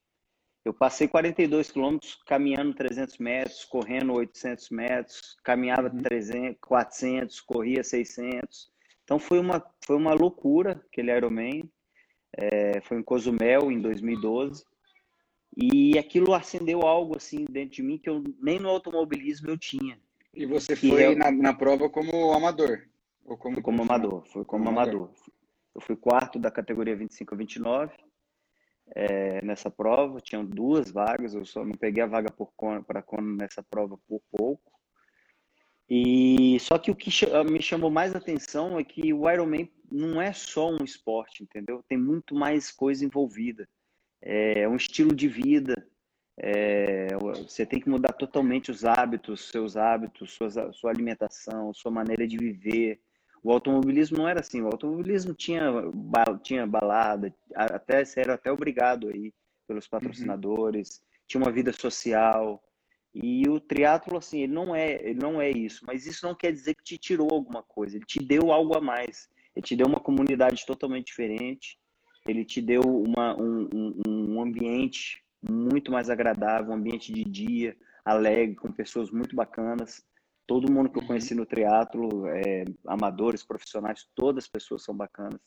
Eu 0.66 0.74
passei 0.74 1.08
42 1.08 1.70
quilômetros 1.70 2.16
caminhando 2.26 2.74
300 2.74 3.20
metros, 3.20 3.64
correndo 3.66 4.14
800 4.14 4.72
metros, 4.72 5.38
caminhava 5.44 5.92
300, 5.92 6.50
uhum. 6.50 6.56
400, 6.62 7.42
corria 7.42 7.84
600. 7.84 8.73
Então 9.14 9.20
foi 9.20 9.38
uma, 9.38 9.64
foi 9.86 9.96
uma 9.96 10.12
loucura 10.16 10.72
aquele 10.90 11.16
Ironman. 11.16 11.70
É, 12.36 12.82
foi 12.82 12.98
em 12.98 13.04
Cozumel, 13.04 13.72
em 13.72 13.80
2012. 13.80 14.66
E 15.56 16.00
aquilo 16.00 16.34
acendeu 16.34 16.82
algo 16.82 17.16
assim 17.16 17.46
dentro 17.48 17.76
de 17.76 17.84
mim 17.84 18.00
que 18.00 18.10
eu 18.10 18.24
nem 18.42 18.60
no 18.60 18.70
automobilismo 18.70 19.52
eu 19.52 19.56
tinha. 19.56 20.00
E 20.34 20.48
você 20.48 20.76
foi 20.76 21.06
eu, 21.06 21.16
na, 21.16 21.30
na, 21.30 21.54
prova 21.54 21.88
como 21.92 22.34
amador? 22.34 22.88
Ou 23.24 23.38
como, 23.38 23.62
como 23.62 23.84
amador, 23.84 24.26
foi 24.26 24.44
como, 24.44 24.66
como 24.66 24.70
amador. 24.70 25.02
amador. 25.02 25.16
Eu 25.76 25.82
fui 25.82 25.96
quarto 25.96 26.40
da 26.40 26.50
categoria 26.50 26.96
25 26.96 27.36
a 27.36 27.38
29 27.38 27.94
é, 28.96 29.46
nessa 29.46 29.70
prova. 29.70 30.20
Tinham 30.22 30.44
duas 30.44 30.90
vagas, 30.90 31.36
eu 31.36 31.46
só 31.46 31.64
não 31.64 31.74
peguei 31.74 32.02
a 32.02 32.08
vaga 32.08 32.34
para 32.88 33.04
Kona 33.04 33.36
nessa 33.38 33.62
prova 33.62 33.96
por 34.08 34.24
pouco. 34.32 34.73
E 35.96 36.60
só 36.60 36.80
que 36.80 36.90
o 36.90 36.96
que 36.96 37.12
me 37.52 37.62
chamou 37.62 37.92
mais 37.92 38.16
atenção 38.16 38.80
é 38.80 38.84
que 38.84 39.14
o 39.14 39.30
Ironman 39.30 39.72
não 39.92 40.20
é 40.20 40.34
só 40.34 40.72
um 40.72 40.84
esporte, 40.84 41.44
entendeu? 41.44 41.84
Tem 41.88 42.00
muito 42.00 42.34
mais 42.34 42.72
coisa 42.72 43.06
envolvida. 43.06 43.70
É 44.20 44.68
um 44.68 44.76
estilo 44.76 45.14
de 45.14 45.28
vida. 45.28 45.88
É, 46.36 47.16
você 47.16 47.64
tem 47.64 47.80
que 47.80 47.88
mudar 47.88 48.14
totalmente 48.14 48.72
os 48.72 48.84
hábitos, 48.84 49.50
seus 49.50 49.78
hábitos, 49.78 50.32
sua, 50.32 50.74
sua 50.74 50.90
alimentação, 50.90 51.72
sua 51.76 51.92
maneira 51.92 52.28
de 52.28 52.38
viver. 52.38 53.00
O 53.44 53.52
automobilismo 53.52 54.18
não 54.18 54.28
era 54.28 54.40
assim. 54.40 54.64
O 54.64 54.70
automobilismo 54.70 55.36
tinha, 55.36 55.62
tinha 56.42 56.66
balada, 56.66 57.32
até 57.54 58.02
era 58.16 58.34
até 58.34 58.52
obrigado 58.52 59.10
aí 59.10 59.32
pelos 59.68 59.86
uhum. 59.86 59.92
patrocinadores, 59.92 60.98
uhum. 60.98 61.06
tinha 61.28 61.44
uma 61.44 61.52
vida 61.52 61.72
social. 61.72 62.64
E 63.14 63.48
o 63.48 63.60
triatlo 63.60 64.18
assim, 64.18 64.42
ele 64.42 64.54
não 64.54 64.76
é, 64.76 64.94
ele 64.94 65.20
não 65.20 65.40
é 65.40 65.52
isso, 65.52 65.84
mas 65.86 66.08
isso 66.08 66.26
não 66.26 66.34
quer 66.34 66.52
dizer 66.52 66.74
que 66.74 66.84
te 66.84 66.98
tirou 66.98 67.30
alguma 67.32 67.62
coisa, 67.62 67.96
ele 67.96 68.06
te 68.06 68.20
deu 68.20 68.52
algo 68.52 68.76
a 68.76 68.82
mais. 68.82 69.30
Ele 69.56 69.66
te 69.66 69.76
deu 69.76 69.88
uma 69.88 70.00
comunidade 70.00 70.66
totalmente 70.66 71.08
diferente, 71.08 71.78
ele 72.28 72.44
te 72.44 72.62
deu 72.62 72.82
uma, 72.82 73.40
um, 73.40 73.70
um, 73.74 74.34
um 74.34 74.42
ambiente 74.42 75.24
muito 75.42 75.92
mais 75.92 76.10
agradável, 76.10 76.72
um 76.72 76.76
ambiente 76.76 77.14
de 77.14 77.24
dia, 77.24 77.78
alegre, 78.04 78.56
com 78.56 78.72
pessoas 78.72 79.12
muito 79.12 79.36
bacanas. 79.36 80.04
Todo 80.48 80.72
mundo 80.72 80.90
que 80.90 80.98
eu 80.98 81.06
conheci 81.06 81.36
no 81.36 81.46
triatlo, 81.46 82.28
é, 82.28 82.66
amadores, 82.88 83.44
profissionais, 83.44 84.08
todas 84.16 84.46
as 84.46 84.50
pessoas 84.50 84.84
são 84.84 84.96
bacanas. 84.96 85.42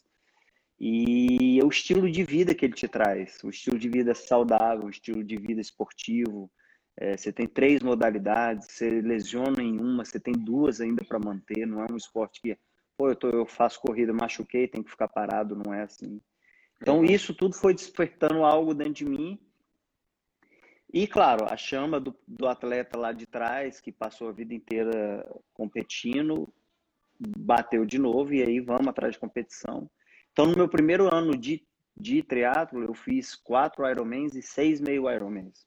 E 0.78 1.58
é 1.58 1.64
o 1.64 1.68
estilo 1.68 2.11
de 2.11 2.23
vida 2.23 2.54
que 2.54 2.64
ele 2.64 2.75
te 2.75 2.87
traz, 2.87 3.38
o 3.42 3.49
estilo 3.49 3.78
de 3.78 3.88
vida 3.88 4.14
saudável, 4.14 4.87
o 4.87 4.90
estilo 4.90 5.25
de 5.25 5.37
vida 5.37 5.61
esportivo, 5.61 6.50
É, 6.98 7.16
você 7.16 7.30
tem 7.30 7.46
três 7.46 7.82
modalidades, 7.82 8.68
você 8.70 9.02
lesiona 9.02 9.62
em 9.62 9.78
uma, 9.78 10.04
você 10.04 10.18
tem 10.18 10.32
duas 10.32 10.80
ainda 10.80 11.04
para 11.04 11.18
manter. 11.18 11.66
Não 11.66 11.82
é 11.82 11.86
um 11.90 11.96
esporte 11.96 12.40
que, 12.40 12.56
pô, 12.96 13.10
eu, 13.10 13.16
tô, 13.16 13.28
eu 13.28 13.46
faço 13.46 13.80
corrida, 13.80 14.12
machuquei, 14.12 14.66
tem 14.66 14.82
que 14.82 14.90
ficar 14.90 15.08
parado, 15.08 15.54
não 15.54 15.74
é 15.74 15.82
assim. 15.82 16.20
Então, 16.80 17.04
isso 17.04 17.34
tudo 17.34 17.54
foi 17.54 17.74
despertando 17.74 18.44
algo 18.44 18.74
dentro 18.74 18.94
de 18.94 19.04
mim. 19.04 19.38
E, 20.92 21.06
claro, 21.06 21.46
a 21.50 21.56
chama 21.56 22.00
do, 22.00 22.14
do 22.26 22.46
atleta 22.46 22.98
lá 22.98 23.12
de 23.12 23.26
trás, 23.26 23.80
que 23.80 23.92
passou 23.92 24.28
a 24.28 24.32
vida 24.32 24.54
inteira 24.54 25.26
competindo, 25.52 26.48
bateu 27.18 27.84
de 27.84 27.98
novo 27.98 28.32
e 28.32 28.42
aí 28.42 28.60
vamos 28.60 28.88
atrás 28.88 29.14
de 29.14 29.18
competição. 29.18 29.90
Então, 30.32 30.46
no 30.46 30.56
meu 30.56 30.68
primeiro 30.68 31.12
ano 31.12 31.36
de, 31.36 31.66
de 31.96 32.22
triatlo, 32.22 32.82
eu 32.82 32.94
fiz 32.94 33.34
quatro 33.34 33.88
Ironmans 33.88 34.34
e 34.34 34.42
seis 34.42 34.80
meio 34.80 35.10
Ironmans. 35.10 35.66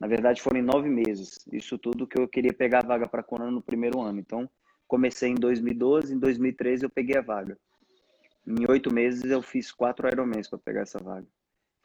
Na 0.00 0.06
verdade, 0.06 0.40
foram 0.40 0.58
em 0.58 0.62
nove 0.62 0.88
meses. 0.88 1.46
Isso 1.52 1.76
tudo 1.76 2.06
que 2.06 2.18
eu 2.18 2.26
queria 2.26 2.54
pegar 2.54 2.78
a 2.78 2.86
vaga 2.86 3.06
para 3.06 3.22
Conan 3.22 3.50
no 3.50 3.60
primeiro 3.60 4.00
ano. 4.00 4.18
Então, 4.18 4.48
comecei 4.88 5.28
em 5.28 5.34
2012, 5.34 6.14
em 6.14 6.18
2013 6.18 6.84
eu 6.84 6.90
peguei 6.90 7.18
a 7.18 7.20
vaga. 7.20 7.58
Em 8.46 8.64
oito 8.70 8.92
meses 8.92 9.30
eu 9.30 9.42
fiz 9.42 9.70
quatro 9.70 10.08
Ironmans 10.08 10.48
para 10.48 10.58
pegar 10.58 10.80
essa 10.80 10.98
vaga. 10.98 11.26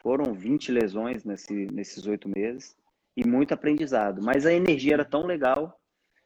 Foram 0.01 0.33
20 0.33 0.71
lesões 0.71 1.25
nesse, 1.25 1.67
nesses 1.73 2.07
oito 2.07 2.29
meses 2.29 2.77
e 3.17 3.27
muito 3.27 3.53
aprendizado. 3.53 4.21
Mas 4.23 4.45
a 4.45 4.53
energia 4.53 4.93
era 4.93 5.03
tão 5.03 5.25
legal 5.25 5.77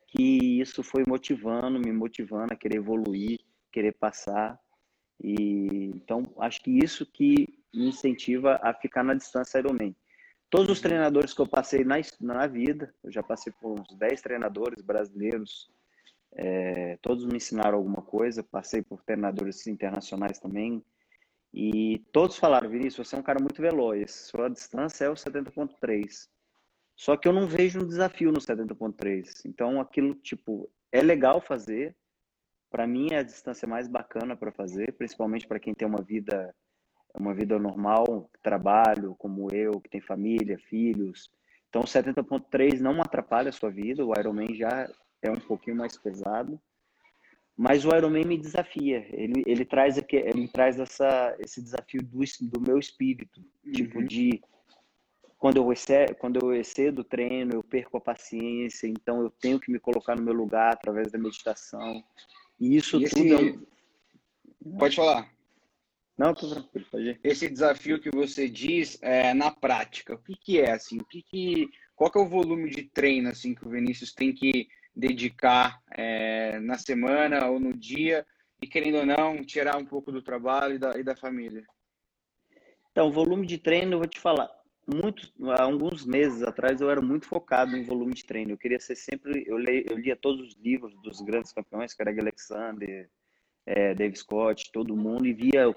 que 0.07 0.59
isso 0.59 0.83
foi 0.83 1.03
motivando, 1.07 1.79
me 1.79 1.91
motivando 1.91 2.53
a 2.53 2.55
querer 2.55 2.77
evoluir, 2.77 3.39
querer 3.71 3.93
passar. 3.93 4.59
E 5.21 5.91
então 5.95 6.23
acho 6.37 6.61
que 6.61 6.77
isso 6.77 7.05
que 7.05 7.47
me 7.73 7.87
incentiva 7.87 8.59
a 8.61 8.73
ficar 8.73 9.03
na 9.03 9.15
distância 9.15 9.57
Ironman. 9.57 9.95
Todos 10.49 10.69
os 10.71 10.81
treinadores 10.81 11.33
que 11.33 11.41
eu 11.41 11.47
passei 11.47 11.83
na, 11.83 11.97
na 12.19 12.47
vida, 12.47 12.93
eu 13.03 13.11
já 13.11 13.21
passei 13.21 13.53
por 13.61 13.79
uns 13.79 13.95
10 13.95 14.21
treinadores 14.21 14.81
brasileiros, 14.81 15.69
é, 16.31 16.97
todos 17.01 17.25
me 17.25 17.37
ensinaram 17.37 17.77
alguma 17.77 18.01
coisa, 18.01 18.43
passei 18.43 18.81
por 18.81 19.03
treinadores 19.03 19.67
internacionais 19.67 20.39
também, 20.39 20.83
e 21.53 21.99
todos 22.11 22.37
falaram, 22.37 22.69
Vinícius, 22.69 23.07
você 23.07 23.15
é 23.15 23.19
um 23.19 23.23
cara 23.23 23.39
muito 23.39 23.61
veloz, 23.61 24.11
sua 24.11 24.49
distância 24.49 25.05
é 25.05 25.09
o 25.09 25.13
70.3. 25.13 26.27
Só 26.95 27.15
que 27.15 27.27
eu 27.27 27.33
não 27.33 27.47
vejo 27.47 27.79
um 27.79 27.87
desafio 27.87 28.31
no 28.31 28.39
70.3. 28.39 29.45
Então 29.45 29.79
aquilo, 29.79 30.13
tipo, 30.15 30.69
é 30.91 31.01
legal 31.01 31.41
fazer. 31.41 31.95
Para 32.69 32.85
mim 32.85 33.07
é 33.11 33.19
a 33.19 33.23
distância 33.23 33.67
mais 33.67 33.87
bacana 33.87 34.35
para 34.35 34.51
fazer, 34.51 34.93
principalmente 34.93 35.47
para 35.47 35.59
quem 35.59 35.73
tem 35.73 35.87
uma 35.87 36.01
vida 36.01 36.53
uma 37.13 37.33
vida 37.33 37.57
normal, 37.57 38.29
trabalho, 38.41 39.15
como 39.17 39.47
eu, 39.53 39.79
que 39.79 39.89
tem 39.89 40.01
família, 40.01 40.57
filhos. 40.69 41.29
Então, 41.69 41.81
o 41.81 41.85
70.3 41.85 42.79
não 42.79 43.01
atrapalha 43.01 43.49
a 43.49 43.53
sua 43.53 43.69
vida, 43.69 44.05
o 44.05 44.13
Ironman 44.17 44.53
já 44.55 44.89
é 45.21 45.29
um 45.29 45.39
pouquinho 45.39 45.75
mais 45.75 45.97
pesado, 45.97 46.59
mas 47.55 47.85
o 47.85 47.95
Ironman 47.95 48.25
me 48.25 48.37
desafia, 48.37 49.05
ele, 49.11 49.43
ele 49.45 49.65
traz, 49.65 49.97
aqui, 49.97 50.15
ele 50.15 50.47
traz 50.47 50.79
essa, 50.79 51.35
esse 51.39 51.61
desafio 51.61 52.01
do, 52.01 52.19
do 52.43 52.61
meu 52.61 52.79
espírito, 52.79 53.41
tipo 53.73 53.99
uhum. 53.99 54.07
tipo 54.07 54.07
de 54.07 54.41
quando 55.39 55.55
eu, 55.57 55.71
excedo, 55.71 56.15
quando 56.15 56.39
eu 56.41 56.53
excedo 56.53 57.01
o 57.01 57.03
treino, 57.03 57.53
eu 57.53 57.63
perco 57.63 57.97
a 57.97 58.01
paciência, 58.01 58.87
então 58.87 59.21
eu 59.21 59.29
tenho 59.29 59.57
que 59.57 59.71
me 59.71 59.79
colocar 59.79 60.15
no 60.15 60.21
meu 60.21 60.33
lugar 60.33 60.73
através 60.73 61.09
da 61.09 61.17
meditação. 61.17 62.03
E 62.59 62.75
isso 62.75 63.01
e 63.01 63.09
tudo. 63.09 63.21
Esse... 63.21 63.55
É... 63.55 64.77
Pode 64.77 64.95
falar. 64.97 65.31
Não, 66.19 66.33
tô 66.33 66.49
tranquilo, 66.49 66.85
pode 66.91 67.03
ir. 67.11 67.19
Esse 67.23 67.49
desafio 67.49 67.97
que 67.97 68.09
você 68.13 68.49
diz 68.49 69.01
é, 69.01 69.33
na 69.33 69.51
prática, 69.51 70.15
o 70.15 70.17
que, 70.17 70.35
que 70.35 70.59
é 70.59 70.71
assim? 70.71 70.97
O 70.97 71.05
que, 71.05 71.21
que 71.23 71.69
qual 71.95 72.11
que 72.11 72.17
é 72.17 72.21
o 72.21 72.27
volume 72.27 72.69
de 72.69 72.83
treino 72.83 73.29
assim 73.29 73.55
que 73.55 73.65
o 73.65 73.69
Vinícius 73.69 74.13
tem 74.13 74.33
que 74.33 74.67
dedicar 74.93 75.81
é, 75.91 76.59
na 76.59 76.77
semana 76.77 77.47
ou 77.47 77.57
no 77.57 77.73
dia 77.73 78.27
e 78.61 78.67
querendo 78.67 78.97
ou 78.97 79.05
não 79.05 79.45
tirar 79.45 79.77
um 79.77 79.85
pouco 79.85 80.11
do 80.11 80.21
trabalho 80.21 80.75
e 80.75 80.77
da, 80.77 80.99
e 80.99 81.03
da 81.03 81.15
família? 81.15 81.65
Então, 82.91 83.09
volume 83.09 83.47
de 83.47 83.57
treino, 83.57 83.93
eu 83.93 83.99
vou 83.99 84.07
te 84.07 84.19
falar, 84.19 84.51
muito, 84.85 85.31
há 85.51 85.63
alguns 85.63 86.05
meses 86.05 86.43
atrás 86.43 86.81
eu 86.81 86.89
era 86.89 86.99
muito 87.01 87.27
focado 87.27 87.77
em 87.77 87.83
volume 87.83 88.13
de 88.13 88.25
treino. 88.25 88.51
Eu 88.51 88.57
queria 88.57 88.79
ser 88.81 88.97
sempre, 88.97 89.45
eu, 89.47 89.57
eu 89.57 89.97
lia 89.97 90.17
todos 90.17 90.49
os 90.49 90.55
livros 90.57 90.93
dos 91.01 91.21
grandes 91.21 91.53
campeões, 91.53 91.93
Craig 91.93 92.19
Alexander, 92.19 93.09
é, 93.69 93.93
Dave 93.93 94.15
Scott, 94.15 94.71
todo 94.71 94.97
mundo, 94.97 95.27
e 95.27 95.33
via 95.33 95.69
o, 95.69 95.75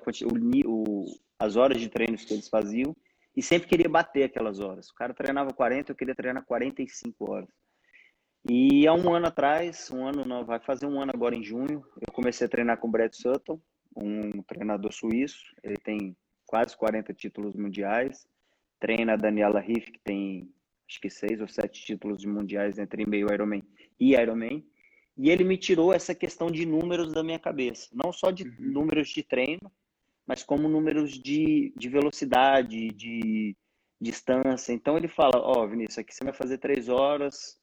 o, 0.66 1.04
as 1.38 1.56
horas 1.56 1.78
de 1.78 1.90
treinos 1.90 2.24
que 2.24 2.32
eles 2.32 2.48
faziam 2.48 2.96
e 3.36 3.42
sempre 3.42 3.68
queria 3.68 3.88
bater 3.88 4.24
aquelas 4.24 4.60
horas. 4.60 4.88
O 4.88 4.94
cara 4.94 5.12
treinava 5.12 5.52
40, 5.52 5.92
eu 5.92 5.96
queria 5.96 6.14
treinar 6.14 6.42
45 6.44 7.30
horas. 7.30 7.48
E 8.48 8.86
há 8.86 8.94
um 8.94 9.14
ano 9.14 9.26
atrás, 9.26 9.90
um 9.90 10.06
ano 10.06 10.24
não, 10.24 10.44
vai 10.44 10.58
fazer 10.58 10.86
um 10.86 11.00
ano 11.00 11.12
agora 11.14 11.36
em 11.36 11.44
junho, 11.44 11.84
eu 12.00 12.12
comecei 12.12 12.46
a 12.46 12.50
treinar 12.50 12.78
com 12.78 12.88
o 12.88 12.90
Brad 12.90 13.12
Sutton, 13.12 13.60
um 13.94 14.42
treinador 14.42 14.92
suíço. 14.92 15.44
Ele 15.62 15.76
tem 15.76 16.16
quase 16.46 16.76
40 16.76 17.12
títulos 17.12 17.54
mundiais. 17.54 18.26
Treina 18.80 19.12
a 19.12 19.16
Daniela 19.16 19.60
Riff, 19.60 19.92
que 19.92 20.00
tem 20.00 20.50
acho 20.88 21.00
que 21.00 21.10
seis 21.10 21.40
ou 21.40 21.48
sete 21.48 21.84
títulos 21.84 22.24
mundiais 22.24 22.78
entre 22.78 23.06
meio 23.06 23.32
Ironman 23.32 23.62
e 24.00 24.14
Ironman. 24.14 24.66
E 25.16 25.30
ele 25.30 25.44
me 25.44 25.56
tirou 25.56 25.92
essa 25.92 26.14
questão 26.14 26.50
de 26.50 26.64
números 26.64 27.12
da 27.12 27.22
minha 27.22 27.38
cabeça. 27.38 27.88
Não 27.92 28.12
só 28.12 28.30
de 28.30 28.44
uhum. 28.44 28.54
números 28.58 29.08
de 29.08 29.22
treino, 29.22 29.70
mas 30.26 30.42
como 30.42 30.68
números 30.68 31.12
de, 31.12 31.72
de 31.76 31.88
velocidade, 31.88 32.88
de 32.90 33.56
distância. 34.00 34.72
Então 34.72 34.96
ele 34.96 35.08
fala, 35.08 35.38
ó, 35.38 35.62
oh, 35.62 35.68
Vinícius, 35.68 35.98
aqui 35.98 36.14
você 36.14 36.24
vai 36.24 36.32
fazer 36.32 36.58
três 36.58 36.88
horas 36.88 37.60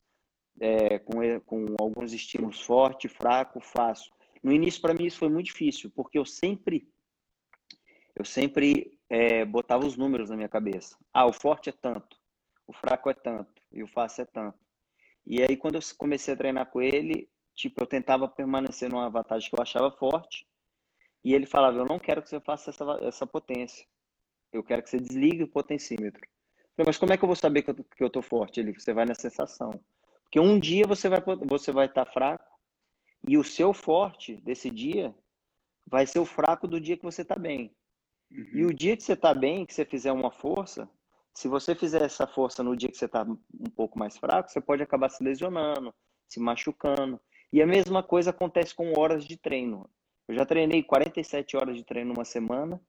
é, 0.60 1.00
com, 1.00 1.40
com 1.46 1.66
alguns 1.80 2.14
estímulos 2.14 2.62
forte, 2.62 3.08
fraco, 3.08 3.60
fácil. 3.60 4.12
No 4.44 4.52
início, 4.52 4.82
para 4.82 4.94
mim, 4.94 5.06
isso 5.06 5.20
foi 5.20 5.30
muito 5.30 5.48
difícil, 5.48 5.92
porque 5.96 6.18
eu 6.18 6.26
sempre 6.26 6.88
eu 8.16 8.26
sempre 8.26 9.00
é, 9.10 9.46
botava 9.46 9.86
os 9.86 9.96
números 9.96 10.30
na 10.30 10.36
minha 10.36 10.50
cabeça. 10.50 10.98
Ah, 11.14 11.26
o 11.26 11.32
forte 11.32 11.70
é 11.70 11.72
tanto, 11.72 12.18
o 12.68 12.74
fraco 12.74 13.10
é 13.10 13.14
tanto 13.14 13.62
e 13.72 13.82
o 13.82 13.88
fácil 13.88 14.24
é 14.24 14.26
tanto. 14.26 14.60
E 15.26 15.42
aí, 15.42 15.56
quando 15.56 15.76
eu 15.76 15.82
comecei 15.98 16.34
a 16.34 16.38
treinar 16.38 16.70
com 16.70 16.82
ele, 16.82 17.30
tipo, 17.60 17.84
eu 17.84 17.86
tentava 17.86 18.28
permanecer 18.28 18.90
numa 18.90 19.10
vantagem 19.10 19.50
que 19.50 19.56
eu 19.56 19.62
achava 19.62 19.92
forte. 19.92 20.48
E 21.24 21.34
ele 21.34 21.46
falava: 21.46 21.78
Eu 21.78 21.86
não 21.86 22.00
quero 22.00 22.22
que 22.22 22.30
você 22.30 22.40
faça 22.40 22.70
essa, 22.70 22.86
essa 23.02 23.28
potência. 23.28 23.86
Eu 24.52 24.64
quero 24.64 24.82
que 24.82 24.90
você 24.90 24.98
desligue 24.98 25.44
o 25.44 25.48
potencímetro. 25.48 26.22
Eu 26.24 26.86
falei, 26.86 26.88
mas 26.88 26.98
como 26.98 27.14
é 27.14 27.18
que 27.18 27.24
eu 27.24 27.28
vou 27.28 27.36
saber 27.36 27.62
que 27.62 27.72
eu, 27.72 27.76
que 27.76 28.04
eu 28.04 28.10
tô 28.10 28.22
forte? 28.22 28.60
Ele, 28.60 28.74
você 28.74 28.94
vai 28.94 29.06
na 29.06 29.14
sensação. 29.14 29.72
Porque 30.24 30.40
um 30.40 30.58
dia 30.58 30.86
você 30.88 31.10
vai 31.10 31.22
você 31.46 31.72
vai 31.72 31.88
estar 31.88 32.06
tá 32.06 32.12
fraco 32.12 32.46
e 33.28 33.38
o 33.38 33.44
seu 33.44 33.74
forte 33.74 34.38
desse 34.38 34.70
dia 34.70 35.14
vai 35.86 36.06
ser 36.06 36.20
o 36.20 36.26
fraco 36.26 36.68
do 36.68 36.80
dia 36.80 36.96
que 36.96 37.04
você 37.04 37.24
está 37.24 37.36
bem. 37.36 37.76
Uhum. 38.32 38.50
E 38.54 38.66
o 38.66 38.74
dia 38.74 38.96
que 38.96 39.04
você 39.04 39.14
está 39.14 39.34
bem, 39.34 39.66
que 39.66 39.74
você 39.74 39.84
fizer 39.84 40.14
uma 40.14 40.32
força, 40.32 40.90
se 41.34 41.48
você 41.48 41.76
fizer 41.76 42.04
essa 42.04 42.26
força 42.26 42.64
no 42.64 42.78
dia 42.78 42.90
que 42.90 42.98
você 42.98 43.06
está 43.06 43.24
um 43.24 43.70
pouco 43.76 44.00
mais 44.00 44.18
fraco, 44.18 44.50
você 44.50 44.62
pode 44.62 44.82
acabar 44.82 45.10
se 45.10 45.22
lesionando, 45.24 45.94
se 46.28 46.40
machucando. 46.40 47.20
E 47.52 47.62
a 47.62 47.68
mesma 47.68 48.04
coisa 48.04 48.30
acontece 48.30 48.74
com 48.76 48.98
horas 48.98 49.26
de 49.26 49.36
treino. 49.38 49.90
Eu 50.28 50.36
já 50.36 50.46
treinei 50.46 50.84
47 50.84 51.58
horas 51.58 51.76
de 51.76 51.84
treino 51.84 52.14
numa 52.14 52.26
semana 52.26 52.80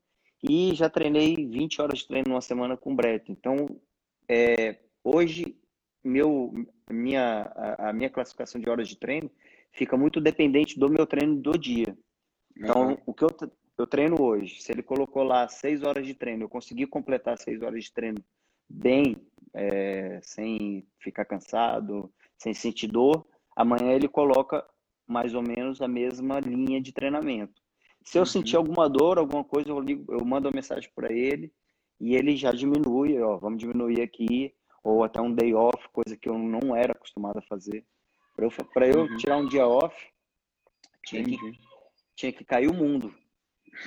e 0.42 0.74
já 0.74 0.88
treinei 0.90 1.34
20 1.34 1.80
horas 1.80 2.00
de 2.00 2.06
treino 2.06 2.28
numa 2.28 2.40
semana 2.40 2.76
com 2.76 2.92
o 2.92 2.94
Brett. 2.94 3.30
Então, 3.32 3.80
é, 4.28 4.78
hoje, 5.02 5.56
meu, 6.04 6.52
minha, 6.90 7.50
a, 7.56 7.88
a, 7.88 7.92
minha 7.92 8.10
classificação 8.10 8.60
de 8.60 8.68
horas 8.68 8.88
de 8.88 8.96
treino 8.96 9.30
fica 9.72 9.96
muito 9.96 10.20
dependente 10.20 10.78
do 10.78 10.90
meu 10.90 11.06
treino 11.06 11.36
do 11.36 11.58
dia. 11.58 11.96
Então, 12.56 12.90
uhum. 12.90 12.98
o 13.06 13.14
que 13.14 13.24
eu, 13.24 13.30
eu 13.78 13.86
treino 13.86 14.20
hoje, 14.20 14.60
se 14.60 14.70
ele 14.70 14.82
colocou 14.82 15.22
lá 15.22 15.48
6 15.48 15.82
horas 15.82 16.06
de 16.06 16.14
treino, 16.14 16.44
eu 16.44 16.48
consegui 16.48 16.86
completar 16.86 17.38
6 17.38 17.62
horas 17.62 17.84
de 17.84 17.92
treino 17.92 18.22
bem, 18.68 19.16
é, 19.54 20.20
sem 20.22 20.86
ficar 20.98 21.24
cansado, 21.24 22.12
sem 22.38 22.52
sentir 22.52 22.88
dor, 22.88 23.26
amanhã 23.57 23.92
ele 23.92 24.09
coloca 24.09 24.64
mais 25.07 25.35
ou 25.35 25.42
menos 25.42 25.83
a 25.83 25.88
mesma 25.88 26.38
linha 26.40 26.80
de 26.80 26.92
treinamento. 26.92 27.61
Se 28.04 28.19
eu 28.19 28.23
uhum. 28.23 28.26
sentir 28.26 28.57
alguma 28.57 28.88
dor, 28.88 29.19
alguma 29.19 29.45
coisa, 29.45 29.69
eu, 29.71 29.80
ligo, 29.80 30.12
eu 30.12 30.25
mando 30.25 30.49
uma 30.49 30.54
mensagem 30.54 30.90
para 30.95 31.12
ele 31.12 31.52
e 32.00 32.14
ele 32.14 32.37
já 32.37 32.50
diminui, 32.52 33.21
ó, 33.21 33.37
vamos 33.37 33.59
diminuir 33.59 34.00
aqui, 34.00 34.54
ou 34.83 35.04
até 35.04 35.21
um 35.21 35.35
day 35.35 35.52
off, 35.54 35.88
coisa 35.92 36.16
que 36.16 36.28
eu 36.28 36.38
não 36.38 36.75
era 36.75 36.92
acostumado 36.92 37.38
a 37.38 37.42
fazer. 37.42 37.85
Para 38.35 38.47
eu, 38.47 38.50
pra 38.73 38.88
eu 38.88 39.00
uhum. 39.00 39.16
tirar 39.16 39.37
um 39.37 39.47
dia 39.47 39.66
off, 39.66 39.95
tinha 41.04 41.25
que, 41.25 41.37
tinha 42.16 42.33
que 42.33 42.45
cair 42.45 42.71
o 42.71 42.75
mundo. 42.75 43.14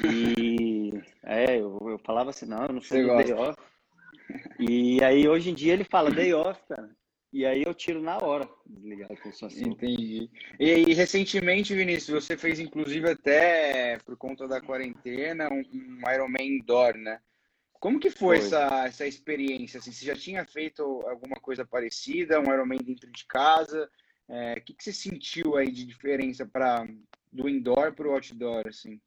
E 0.06 0.92
é, 1.24 1.58
eu, 1.58 1.78
eu 1.90 2.00
falava 2.06 2.30
assim, 2.30 2.46
não, 2.46 2.64
eu 2.66 2.74
não 2.74 2.82
sou 2.82 2.98
day 2.98 3.34
off. 3.34 3.60
E 4.60 5.04
aí 5.04 5.28
hoje 5.28 5.50
em 5.50 5.54
dia 5.54 5.74
ele 5.74 5.84
fala 5.84 6.12
day 6.12 6.34
off, 6.34 6.62
cara. 6.68 6.96
E 7.34 7.48
aí 7.48 7.64
eu 7.66 7.74
tiro 7.74 8.00
na 8.00 8.18
hora 8.20 8.48
desligar 8.64 9.12
a 9.12 9.16
pulsação. 9.16 9.68
Entendi. 9.68 10.30
E 10.60 10.70
aí, 10.70 10.94
recentemente, 10.94 11.74
Vinícius, 11.74 12.24
você 12.24 12.38
fez 12.38 12.60
inclusive 12.60 13.10
até, 13.10 13.98
por 14.06 14.16
conta 14.16 14.48
da 14.48 14.62
quarentena, 14.62 15.50
um, 15.52 15.64
um 15.74 16.12
Ironman 16.14 16.58
indoor, 16.58 16.96
né? 16.96 17.20
Como 17.80 18.00
que 18.00 18.12
foi, 18.12 18.38
foi, 18.38 18.46
Essa, 18.46 18.86
essa 18.86 19.08
experiência? 19.08 19.80
Assim, 19.80 19.92
você 19.92 20.06
já 20.06 20.16
tinha 20.16 20.46
feito 20.46 20.84
alguma 21.08 21.36
coisa 21.38 21.66
parecida, 21.66 22.40
um 22.40 22.54
Ironman 22.54 22.78
dentro 22.78 23.12
de 23.12 23.26
casa? 23.26 23.90
É, 24.30 24.54
o 24.54 24.62
que, 24.62 24.76
que 24.76 24.84
você 24.84 24.94
sentiu 24.94 25.58
aí 25.58 25.72
de 25.72 25.86
diferença 25.86 26.46
para 26.46 26.88
do 27.32 27.50
indoor 27.50 27.94
para 27.94 28.08
o 28.08 28.14
outdoor? 28.14 28.68
Assim? 28.68 29.02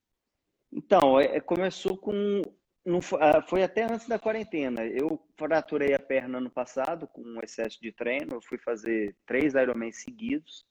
Então, 0.72 1.20
é, 1.20 1.36
é 1.36 1.40
começou 1.40 1.96
com. 1.96 2.42
Não, 2.86 3.00
ah, 3.20 3.42
foi 3.42 3.64
até 3.64 3.82
antes 3.82 4.06
da 4.06 4.16
quarentena. 4.16 4.86
Eu 4.86 5.20
fraturei 5.36 5.92
a 5.92 5.98
perna 5.98 6.38
ano 6.38 6.48
passado 6.48 7.08
com 7.08 7.20
um 7.20 7.40
excesso 7.42 7.80
de 7.82 7.90
treino. 7.90 8.34
Eu 8.34 8.40
fui 8.40 8.58
fazer 8.58 9.16
três 9.26 9.54
Ironman 9.54 9.90
seguidos. 9.90 10.64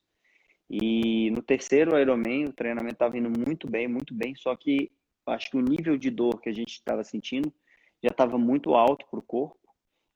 E 0.70 1.30
no 1.32 1.42
terceiro 1.42 1.98
Ironman, 1.98 2.46
o 2.46 2.54
treinamento 2.54 2.94
estava 2.94 3.18
indo 3.18 3.28
muito 3.28 3.70
bem, 3.70 3.86
muito 3.86 4.14
bem. 4.14 4.34
Só 4.34 4.56
que 4.56 4.90
acho 5.26 5.50
que 5.50 5.58
o 5.58 5.60
nível 5.60 5.98
de 5.98 6.10
dor 6.10 6.40
que 6.40 6.48
a 6.48 6.54
gente 6.54 6.72
estava 6.72 7.04
sentindo 7.04 7.52
já 8.02 8.08
estava 8.08 8.38
muito 8.38 8.74
alto 8.74 9.06
para 9.10 9.18
o 9.18 9.22
corpo. 9.22 9.60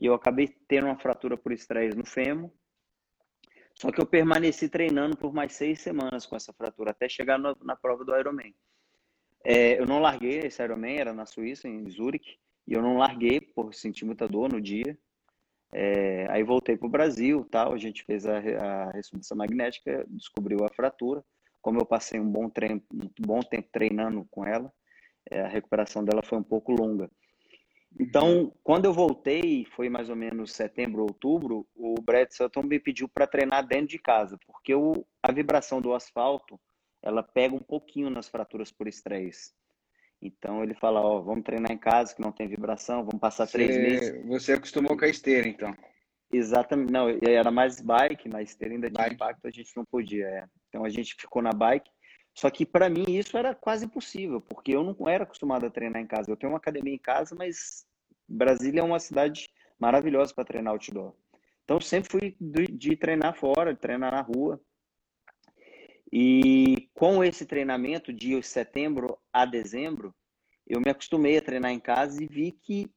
E 0.00 0.06
eu 0.06 0.14
acabei 0.14 0.48
tendo 0.66 0.86
uma 0.86 0.98
fratura 0.98 1.36
por 1.36 1.52
estresse 1.52 1.94
no 1.94 2.06
fêmur. 2.06 2.50
Só 3.74 3.92
que 3.92 4.00
eu 4.00 4.06
permaneci 4.06 4.70
treinando 4.70 5.18
por 5.18 5.34
mais 5.34 5.52
seis 5.52 5.82
semanas 5.82 6.24
com 6.24 6.34
essa 6.34 6.52
fratura, 6.54 6.92
até 6.92 7.10
chegar 7.10 7.38
no, 7.38 7.54
na 7.60 7.76
prova 7.76 8.06
do 8.06 8.16
Ironman. 8.16 8.54
É, 9.44 9.78
eu 9.78 9.86
não 9.86 10.00
larguei 10.00 10.40
esse 10.40 10.62
Ironman, 10.62 10.98
era 10.98 11.12
na 11.12 11.26
Suíça, 11.26 11.68
em 11.68 11.88
Zurich, 11.90 12.38
e 12.66 12.72
eu 12.72 12.82
não 12.82 12.98
larguei 12.98 13.40
por 13.40 13.74
sentir 13.74 14.04
muita 14.04 14.28
dor 14.28 14.52
no 14.52 14.60
dia. 14.60 14.98
É, 15.72 16.26
aí 16.30 16.42
voltei 16.42 16.76
para 16.76 16.86
o 16.86 16.90
Brasil, 16.90 17.46
tal, 17.50 17.72
a 17.72 17.78
gente 17.78 18.04
fez 18.04 18.26
a, 18.26 18.38
a, 18.38 18.90
ressonância 18.90 19.36
magnética, 19.36 20.04
descobriu 20.08 20.64
a 20.64 20.68
fratura. 20.68 21.24
Como 21.62 21.78
eu 21.78 21.86
passei 21.86 22.18
um 22.18 22.28
bom, 22.28 22.48
treino, 22.48 22.82
um 22.92 23.08
bom 23.20 23.40
tempo 23.40 23.68
treinando 23.72 24.26
com 24.30 24.44
ela, 24.44 24.72
é, 25.30 25.42
a 25.42 25.48
recuperação 25.48 26.04
dela 26.04 26.22
foi 26.22 26.38
um 26.38 26.42
pouco 26.42 26.72
longa. 26.72 27.10
Então, 27.98 28.52
quando 28.62 28.84
eu 28.84 28.92
voltei, 28.92 29.64
foi 29.74 29.88
mais 29.88 30.08
ou 30.08 30.16
menos 30.16 30.52
setembro, 30.52 31.02
outubro, 31.02 31.66
o 31.74 31.94
Brett 32.00 32.34
Sutton 32.34 32.62
me 32.62 32.78
pediu 32.78 33.08
para 33.08 33.26
treinar 33.26 33.66
dentro 33.66 33.88
de 33.88 33.98
casa, 33.98 34.38
porque 34.46 34.74
o, 34.74 35.04
a 35.22 35.32
vibração 35.32 35.80
do 35.80 35.92
asfalto, 35.92 36.58
ela 37.02 37.22
pega 37.22 37.54
um 37.54 37.60
pouquinho 37.60 38.10
nas 38.10 38.28
fraturas 38.28 38.70
por 38.70 38.86
estresse. 38.86 39.52
Então 40.22 40.62
ele 40.62 40.74
fala, 40.74 41.00
ó, 41.00 41.20
vamos 41.20 41.44
treinar 41.44 41.72
em 41.72 41.78
casa 41.78 42.14
que 42.14 42.20
não 42.20 42.30
tem 42.30 42.46
vibração, 42.46 43.04
vamos 43.04 43.20
passar 43.20 43.46
você, 43.46 43.52
três 43.52 43.76
meses. 43.76 44.26
Você 44.26 44.52
acostumou 44.52 44.96
com 44.96 45.04
a 45.04 45.08
esteira, 45.08 45.48
então? 45.48 45.74
Exatamente, 46.32 46.92
não, 46.92 47.08
era 47.26 47.50
mais 47.50 47.80
bike, 47.80 48.28
na 48.28 48.42
esteira 48.42 48.74
ainda 48.74 48.90
tinha 48.90 49.08
impacto, 49.08 49.46
a 49.46 49.50
gente 49.50 49.74
não 49.74 49.84
podia. 49.84 50.26
É. 50.26 50.44
Então 50.68 50.84
a 50.84 50.90
gente 50.90 51.14
ficou 51.14 51.42
na 51.42 51.52
bike. 51.52 51.90
Só 52.34 52.48
que 52.48 52.64
para 52.64 52.88
mim 52.88 53.04
isso 53.08 53.36
era 53.36 53.54
quase 53.54 53.86
impossível, 53.86 54.40
porque 54.40 54.74
eu 54.74 54.84
não 54.84 55.08
era 55.08 55.24
acostumado 55.24 55.66
a 55.66 55.70
treinar 55.70 56.00
em 56.00 56.06
casa. 56.06 56.30
Eu 56.30 56.36
tenho 56.36 56.52
uma 56.52 56.58
academia 56.58 56.94
em 56.94 56.98
casa, 56.98 57.34
mas 57.34 57.84
Brasília 58.28 58.80
é 58.80 58.84
uma 58.84 59.00
cidade 59.00 59.48
maravilhosa 59.78 60.32
para 60.32 60.44
treinar 60.44 60.72
outdoor. 60.72 61.14
Então 61.64 61.80
sempre 61.80 62.10
fui 62.10 62.36
de, 62.40 62.66
de 62.66 62.96
treinar 62.96 63.34
fora, 63.34 63.74
de 63.74 63.80
treinar 63.80 64.12
na 64.12 64.20
rua. 64.20 64.60
E 66.12 66.88
com 66.92 67.22
esse 67.22 67.46
treinamento 67.46 68.12
de 68.12 68.42
setembro 68.42 69.18
a 69.32 69.44
dezembro, 69.44 70.14
eu 70.66 70.80
me 70.80 70.90
acostumei 70.90 71.36
a 71.36 71.42
treinar 71.42 71.70
em 71.70 71.80
casa 71.80 72.22
e 72.22 72.26
vi 72.26 72.52
que 72.52 72.90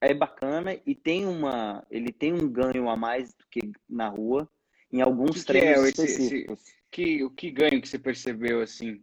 é 0.00 0.14
bacana 0.14 0.80
e 0.86 0.94
tem 0.94 1.26
uma, 1.26 1.84
ele 1.90 2.12
tem 2.12 2.32
um 2.32 2.48
ganho 2.48 2.88
a 2.88 2.96
mais 2.96 3.34
do 3.34 3.44
que 3.50 3.72
na 3.88 4.08
rua 4.08 4.48
em 4.92 5.00
alguns 5.00 5.40
que 5.40 5.46
treinos 5.46 5.80
que 5.80 5.86
é 5.86 5.88
específicos. 5.88 6.60
Esse, 6.60 6.76
que, 6.90 7.24
o 7.24 7.30
que 7.30 7.50
ganho 7.50 7.80
que 7.80 7.88
você 7.88 7.98
percebeu 7.98 8.60
assim? 8.60 9.00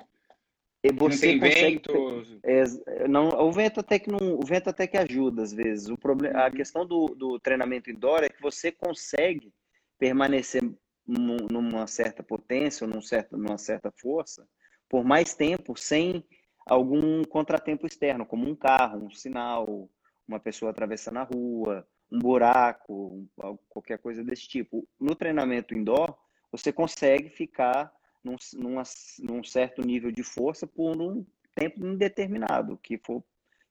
Você 0.97 1.33
não 1.33 1.39
tem 1.39 1.39
vento? 1.39 2.41
É, 2.43 3.07
não, 3.07 3.29
o 3.29 3.51
vento 3.51 3.79
até 3.79 3.97
que 3.97 4.11
não, 4.11 4.35
o 4.37 4.45
vento 4.45 4.69
até 4.69 4.85
que 4.85 4.97
ajuda 4.97 5.41
às 5.41 5.53
vezes. 5.53 5.87
O 5.87 5.97
problema, 5.97 6.41
a 6.41 6.45
uhum. 6.47 6.51
questão 6.51 6.85
do, 6.85 7.07
do 7.07 7.39
treinamento 7.39 7.89
indoor 7.89 8.23
é 8.23 8.29
que 8.29 8.41
você 8.41 8.69
consegue 8.69 9.53
permanecer 9.97 10.61
numa 11.05 11.85
certa 11.87 12.23
potência 12.23 12.85
ou 12.85 12.93
num 12.93 13.01
certo, 13.01 13.37
numa 13.37 13.57
certa 13.57 13.91
força 13.91 14.47
por 14.93 15.03
mais 15.03 15.33
tempo 15.33 15.75
sem 15.75 16.23
algum 16.67 17.23
contratempo 17.23 17.87
externo, 17.87 18.27
como 18.27 18.47
um 18.47 18.55
carro, 18.55 19.07
um 19.07 19.09
sinal, 19.09 19.89
uma 20.27 20.39
pessoa 20.39 20.69
atravessando 20.69 21.17
a 21.17 21.23
rua, 21.23 21.87
um 22.11 22.19
buraco, 22.19 23.27
qualquer 23.67 23.97
coisa 23.97 24.23
desse 24.23 24.47
tipo. 24.47 24.87
No 24.99 25.15
treinamento 25.15 25.73
indoor, 25.73 26.15
você 26.51 26.71
consegue 26.71 27.27
ficar 27.27 27.91
num, 28.23 28.35
numa, 28.53 28.83
num 29.19 29.43
certo 29.43 29.81
nível 29.81 30.11
de 30.11 30.21
força 30.21 30.67
por 30.67 31.01
um 31.01 31.25
tempo 31.55 31.83
indeterminado, 31.83 32.77
que 32.77 32.99
for, 32.99 33.23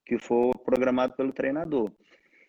que 0.05 0.19
for 0.19 0.59
programado 0.59 1.15
pelo 1.15 1.33
treinador. 1.33 1.93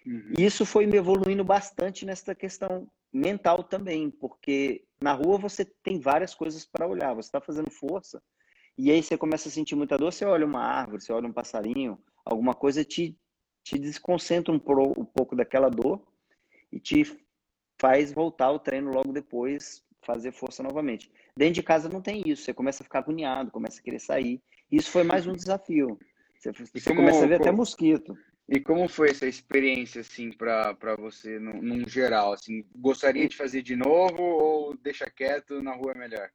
Uhum. 0.03 0.33
Isso 0.35 0.65
foi 0.65 0.87
me 0.87 0.97
evoluindo 0.97 1.43
bastante 1.43 2.07
nessa 2.07 2.33
questão 2.33 2.89
mental 3.13 3.63
também, 3.63 4.09
porque 4.09 4.83
na 5.01 5.13
rua 5.13 5.37
você 5.37 5.63
tem 5.63 5.99
várias 5.99 6.33
coisas 6.33 6.65
para 6.65 6.87
olhar, 6.87 7.13
você 7.13 7.27
está 7.27 7.39
fazendo 7.39 7.69
força, 7.69 8.21
e 8.77 8.89
aí 8.89 9.03
você 9.03 9.17
começa 9.17 9.49
a 9.49 9.51
sentir 9.51 9.75
muita 9.75 9.97
dor, 9.97 10.11
você 10.11 10.25
olha 10.25 10.45
uma 10.45 10.63
árvore, 10.63 11.01
você 11.01 11.13
olha 11.13 11.27
um 11.27 11.33
passarinho, 11.33 11.99
alguma 12.25 12.55
coisa 12.55 12.83
te, 12.83 13.15
te 13.63 13.77
desconcentra 13.77 14.53
um, 14.53 14.57
pro, 14.57 14.99
um 14.99 15.05
pouco 15.05 15.35
daquela 15.35 15.69
dor 15.69 16.01
e 16.71 16.79
te 16.79 17.03
faz 17.79 18.11
voltar 18.11 18.45
ao 18.45 18.59
treino 18.59 18.91
logo 18.91 19.13
depois, 19.13 19.83
fazer 20.01 20.31
força 20.31 20.63
novamente. 20.63 21.11
Dentro 21.37 21.55
de 21.55 21.63
casa 21.63 21.87
não 21.87 22.01
tem 22.01 22.23
isso, 22.25 22.43
você 22.43 22.53
começa 22.53 22.81
a 22.81 22.85
ficar 22.85 22.99
agoniado, 22.99 23.51
começa 23.51 23.79
a 23.79 23.83
querer 23.83 23.99
sair. 23.99 24.41
Isso 24.71 24.89
foi 24.89 25.03
mais 25.03 25.27
um 25.27 25.33
desafio. 25.33 25.99
Você, 26.39 26.51
você 26.51 26.89
como, 26.89 27.01
começa 27.01 27.23
a 27.23 27.27
ver 27.27 27.37
como, 27.37 27.49
até 27.49 27.51
mosquito. 27.55 28.17
E 28.47 28.59
como 28.59 28.89
foi 28.89 29.09
essa 29.09 29.25
experiência, 29.25 30.01
assim, 30.01 30.31
para 30.31 30.95
você, 30.97 31.39
num, 31.39 31.61
num, 31.61 31.87
geral? 31.87 32.33
Assim, 32.33 32.65
gostaria 32.75 33.27
de 33.27 33.37
fazer 33.37 33.61
de 33.61 33.75
novo 33.75 34.21
ou 34.21 34.77
deixa 34.77 35.09
quieto, 35.09 35.61
na 35.61 35.73
rua 35.73 35.93
é 35.93 35.97
melhor? 35.97 36.29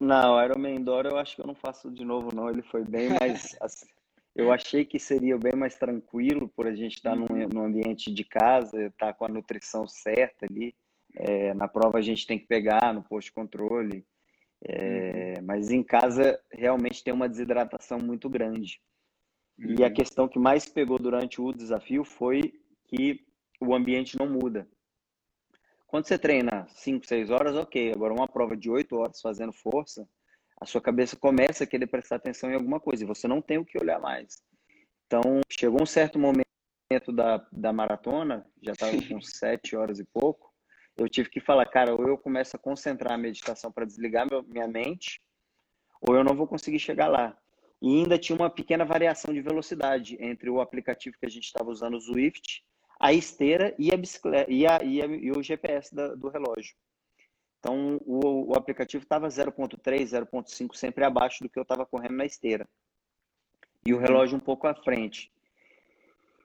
Não, 0.00 0.42
Ironman 0.42 0.76
Indoor 0.76 1.04
eu 1.06 1.18
acho 1.18 1.36
que 1.36 1.42
eu 1.42 1.46
não 1.46 1.54
faço 1.54 1.90
de 1.90 2.04
novo, 2.04 2.34
não. 2.34 2.48
Ele 2.48 2.62
foi 2.62 2.82
bem 2.84 3.10
mais... 3.10 3.54
assim, 3.60 3.86
eu 4.34 4.50
achei 4.52 4.84
que 4.84 4.98
seria 4.98 5.36
bem 5.36 5.54
mais 5.54 5.76
tranquilo 5.76 6.48
por 6.48 6.66
a 6.66 6.74
gente 6.74 6.96
estar 6.96 7.14
num, 7.14 7.26
uhum. 7.30 7.48
num 7.52 7.64
ambiente 7.64 8.12
de 8.12 8.24
casa, 8.24 8.86
estar 8.86 9.12
com 9.12 9.26
a 9.26 9.28
nutrição 9.28 9.86
certa 9.86 10.46
ali. 10.46 10.74
É, 11.14 11.52
na 11.54 11.68
prova 11.68 11.98
a 11.98 12.02
gente 12.02 12.26
tem 12.26 12.38
que 12.38 12.46
pegar 12.46 12.94
no 12.94 13.02
posto 13.02 13.26
de 13.26 13.32
controle. 13.32 14.06
É, 14.64 15.34
uhum. 15.36 15.44
Mas 15.44 15.70
em 15.70 15.82
casa 15.82 16.40
realmente 16.50 17.04
tem 17.04 17.12
uma 17.12 17.28
desidratação 17.28 17.98
muito 17.98 18.30
grande. 18.30 18.80
Uhum. 19.60 19.76
E 19.78 19.84
a 19.84 19.90
questão 19.90 20.26
que 20.26 20.38
mais 20.38 20.68
pegou 20.68 20.98
durante 20.98 21.40
o 21.40 21.52
desafio 21.52 22.04
foi 22.04 22.52
que 22.86 23.24
o 23.60 23.74
ambiente 23.74 24.18
não 24.18 24.26
muda. 24.26 24.66
Quando 25.86 26.06
você 26.06 26.18
treina 26.18 26.66
5, 26.68 27.06
6 27.06 27.30
horas, 27.30 27.56
ok. 27.56 27.92
Agora, 27.92 28.14
uma 28.14 28.28
prova 28.28 28.56
de 28.56 28.70
8 28.70 28.96
horas 28.96 29.20
fazendo 29.20 29.52
força, 29.52 30.08
a 30.60 30.64
sua 30.64 30.80
cabeça 30.80 31.16
começa 31.16 31.64
a 31.64 31.66
querer 31.66 31.86
prestar 31.86 32.16
atenção 32.16 32.50
em 32.50 32.54
alguma 32.54 32.78
coisa 32.78 33.02
e 33.02 33.06
você 33.06 33.26
não 33.26 33.42
tem 33.42 33.58
o 33.58 33.64
que 33.64 33.78
olhar 33.78 34.00
mais. 34.00 34.42
Então, 35.06 35.40
chegou 35.50 35.82
um 35.82 35.86
certo 35.86 36.18
momento 36.18 36.44
da, 37.12 37.44
da 37.50 37.72
maratona, 37.72 38.46
já 38.62 38.72
estava 38.72 38.92
com 39.08 39.20
7 39.20 39.76
horas 39.76 39.98
e 39.98 40.04
pouco, 40.04 40.50
eu 40.96 41.08
tive 41.08 41.30
que 41.30 41.40
falar, 41.40 41.66
cara, 41.66 41.94
ou 41.94 42.06
eu 42.06 42.18
começo 42.18 42.54
a 42.56 42.58
concentrar 42.58 43.12
a 43.12 43.18
meditação 43.18 43.72
para 43.72 43.86
desligar 43.86 44.28
meu, 44.30 44.42
minha 44.42 44.68
mente, 44.68 45.20
ou 46.00 46.14
eu 46.14 46.22
não 46.22 46.34
vou 46.34 46.46
conseguir 46.46 46.78
chegar 46.78 47.08
lá. 47.08 47.36
E 47.80 47.98
ainda 47.98 48.18
tinha 48.18 48.36
uma 48.36 48.50
pequena 48.50 48.84
variação 48.84 49.32
de 49.32 49.40
velocidade 49.40 50.16
entre 50.20 50.50
o 50.50 50.60
aplicativo 50.60 51.16
que 51.18 51.26
a 51.26 51.30
gente 51.30 51.44
estava 51.44 51.70
usando, 51.70 51.94
o 51.94 52.00
Zwift, 52.00 52.62
a 52.98 53.12
esteira 53.12 53.74
e 53.78 53.92
a 53.92 53.96
bicicleta 53.96 54.52
e, 54.52 54.66
a, 54.66 54.82
e, 54.82 55.00
a, 55.00 55.06
e 55.06 55.30
o 55.30 55.42
GPS 55.42 55.94
da, 55.94 56.14
do 56.14 56.28
relógio. 56.28 56.74
Então 57.58 57.98
o, 58.04 58.52
o 58.52 58.54
aplicativo 58.54 59.04
estava 59.04 59.28
0.3, 59.28 59.78
0.5 59.80 60.74
sempre 60.74 61.04
abaixo 61.04 61.42
do 61.42 61.48
que 61.48 61.58
eu 61.58 61.62
estava 61.62 61.86
correndo 61.86 62.16
na 62.16 62.26
esteira. 62.26 62.68
E 63.86 63.94
o 63.94 63.98
relógio 63.98 64.36
um 64.36 64.40
pouco 64.40 64.66
à 64.66 64.74
frente. 64.74 65.32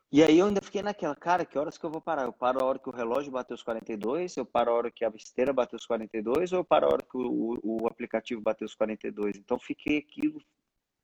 E 0.09 0.23
aí 0.23 0.39
eu 0.39 0.45
ainda 0.45 0.61
fiquei 0.61 0.81
naquela, 0.81 1.15
cara, 1.15 1.43
que 1.43 1.57
horas 1.59 1.77
que 1.77 1.85
eu 1.85 1.89
vou 1.89 1.99
parar? 1.99 2.23
Eu 2.23 2.31
paro 2.31 2.61
a 2.61 2.65
hora 2.65 2.79
que 2.79 2.87
o 2.87 2.93
relógio 2.93 3.31
bateu 3.31 3.55
os 3.55 3.63
42, 3.63 4.37
eu 4.37 4.45
paro 4.45 4.71
a 4.71 4.73
hora 4.73 4.91
que 4.91 5.03
a 5.03 5.09
esteira 5.09 5.51
bateu 5.51 5.77
os 5.77 5.85
42, 5.85 6.53
ou 6.53 6.59
eu 6.59 6.63
paro 6.63 6.85
a 6.85 6.93
hora 6.93 7.03
que 7.03 7.17
o, 7.17 7.59
o, 7.61 7.83
o 7.83 7.87
aplicativo 7.87 8.39
bateu 8.39 8.65
os 8.65 8.75
42? 8.75 9.35
Então 9.35 9.59
fiquei 9.59 9.97
aquilo 9.97 10.41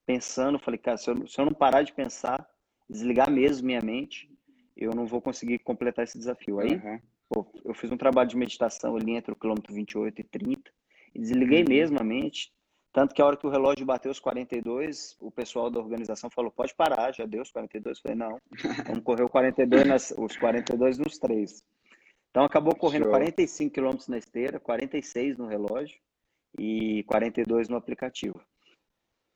pensando, 0.05 0.59
falei, 0.59 0.77
cara, 0.77 0.97
se 0.97 1.09
eu, 1.09 1.27
se 1.27 1.39
eu 1.39 1.45
não 1.45 1.53
parar 1.53 1.83
de 1.83 1.93
pensar, 1.93 2.47
desligar 2.89 3.29
mesmo 3.29 3.67
minha 3.67 3.81
mente, 3.81 4.29
eu 4.75 4.91
não 4.93 5.05
vou 5.05 5.21
conseguir 5.21 5.59
completar 5.59 6.03
esse 6.03 6.17
desafio. 6.17 6.59
Aí, 6.59 6.75
uhum. 6.75 6.99
pô, 7.29 7.51
eu 7.63 7.73
fiz 7.73 7.91
um 7.91 7.97
trabalho 7.97 8.29
de 8.29 8.37
meditação 8.37 8.95
ali 8.95 9.11
entre 9.11 9.31
o 9.31 9.35
quilômetro 9.35 9.73
28 9.73 10.19
e 10.19 10.23
30, 10.23 10.71
e 11.13 11.19
desliguei 11.19 11.63
uhum. 11.63 11.69
mesmo 11.69 11.99
a 11.99 12.03
mente, 12.03 12.51
tanto 12.93 13.15
que 13.15 13.21
a 13.21 13.25
hora 13.25 13.37
que 13.37 13.47
o 13.47 13.49
relógio 13.49 13.85
bateu 13.85 14.11
os 14.11 14.19
42, 14.19 15.15
o 15.19 15.31
pessoal 15.31 15.69
da 15.69 15.79
organização 15.79 16.29
falou, 16.29 16.51
pode 16.51 16.75
parar, 16.75 17.13
já 17.13 17.25
deu 17.25 17.41
os 17.41 17.51
42. 17.51 17.97
Eu 17.97 18.01
falei, 18.01 18.17
não, 18.17 18.37
vamos 18.85 19.03
correr 19.03 19.23
o 19.23 19.29
42 19.29 19.87
nas, 19.87 20.13
os 20.17 20.35
42 20.35 20.97
nos 20.97 21.17
três. 21.17 21.63
Então 22.29 22.43
acabou 22.43 22.75
correndo 22.75 23.03
Show. 23.03 23.11
45 23.11 23.73
quilômetros 23.73 24.07
na 24.07 24.17
esteira, 24.17 24.59
46 24.59 25.37
no 25.37 25.47
relógio 25.47 25.99
e 26.57 27.03
42 27.03 27.69
no 27.69 27.77
aplicativo. 27.77 28.41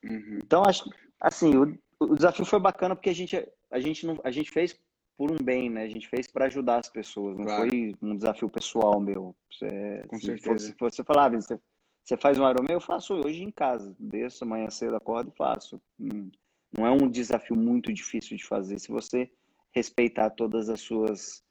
Uhum. 0.09 0.39
Então, 0.43 0.63
acho 0.63 0.89
assim, 1.19 1.55
o, 1.55 1.77
o, 1.99 2.15
desafio 2.15 2.45
foi 2.45 2.59
bacana 2.59 2.95
porque 2.95 3.09
a 3.09 3.15
gente, 3.15 3.35
a 3.71 3.79
gente, 3.79 4.05
não, 4.05 4.19
a 4.23 4.31
gente 4.31 4.51
fez 4.51 4.79
por 5.17 5.31
um 5.31 5.37
bem, 5.43 5.69
né? 5.69 5.83
A 5.83 5.89
gente 5.89 6.07
fez 6.07 6.27
para 6.27 6.45
ajudar 6.45 6.79
as 6.79 6.89
pessoas, 6.89 7.37
não 7.37 7.45
claro. 7.45 7.69
foi 7.69 7.95
um 8.01 8.15
desafio 8.15 8.49
pessoal 8.49 8.99
meu. 8.99 9.35
Você, 9.51 10.03
Com 10.07 10.17
se 10.17 10.25
certeza. 10.25 10.67
Se 10.67 10.75
você 10.79 11.03
falar, 11.03 11.25
ah, 11.25 11.29
você, 11.29 11.59
você 12.03 12.17
faz 12.17 12.37
um 12.37 12.49
Ironman, 12.49 12.73
eu 12.73 12.81
faço 12.81 13.13
hoje 13.13 13.43
em 13.43 13.51
casa. 13.51 13.95
Desço 13.99 14.43
amanhã 14.43 14.69
cedo, 14.69 14.95
acordo 14.95 15.31
e 15.33 15.37
faço. 15.37 15.81
Hum, 15.99 16.29
não 16.77 16.85
é 16.85 16.91
um 16.91 17.09
desafio 17.09 17.55
muito 17.55 17.93
difícil 17.93 18.35
de 18.35 18.45
fazer 18.45 18.77
se 18.79 18.89
você 18.89 19.31
respeitar 19.73 20.29
todas 20.29 20.69
as 20.69 20.81
suas 20.81 21.43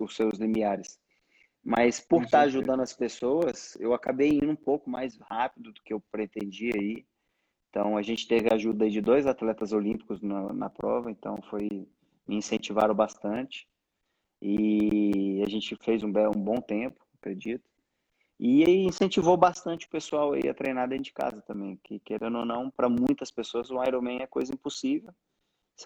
os 0.00 0.16
seus 0.16 0.38
limiares. 0.38 0.98
Mas 1.62 2.00
por 2.00 2.22
estar 2.22 2.38
tá 2.38 2.44
ajudando 2.44 2.80
as 2.80 2.92
pessoas, 2.92 3.76
eu 3.78 3.92
acabei 3.92 4.30
indo 4.30 4.50
um 4.50 4.56
pouco 4.56 4.88
mais 4.88 5.16
rápido 5.18 5.72
do 5.72 5.82
que 5.82 5.92
eu 5.92 6.00
pretendia 6.10 6.76
ir. 6.76 7.06
Então 7.70 7.96
a 7.96 8.02
gente 8.02 8.26
teve 8.26 8.48
a 8.50 8.54
ajuda 8.54 8.88
de 8.88 9.00
dois 9.00 9.26
atletas 9.26 9.72
olímpicos 9.72 10.20
na, 10.22 10.52
na 10.52 10.70
prova, 10.70 11.10
então 11.10 11.38
foi 11.50 11.68
me 12.26 12.36
incentivaram 12.36 12.94
bastante 12.94 13.66
e 14.40 15.42
a 15.44 15.48
gente 15.48 15.76
fez 15.76 16.02
um, 16.02 16.08
um 16.08 16.42
bom 16.42 16.60
tempo, 16.60 17.04
acredito. 17.18 17.68
E 18.38 18.64
incentivou 18.86 19.36
bastante 19.36 19.86
o 19.86 19.90
pessoal 19.90 20.32
a 20.34 20.54
treinar 20.54 20.88
dentro 20.88 21.04
de 21.04 21.12
casa 21.12 21.42
também, 21.42 21.78
que 21.82 21.98
querendo 21.98 22.38
ou 22.38 22.44
não, 22.44 22.70
para 22.70 22.88
muitas 22.88 23.30
pessoas 23.32 23.70
o 23.70 23.82
Ironman 23.82 24.20
é 24.20 24.26
coisa 24.26 24.52
impossível. 24.52 25.12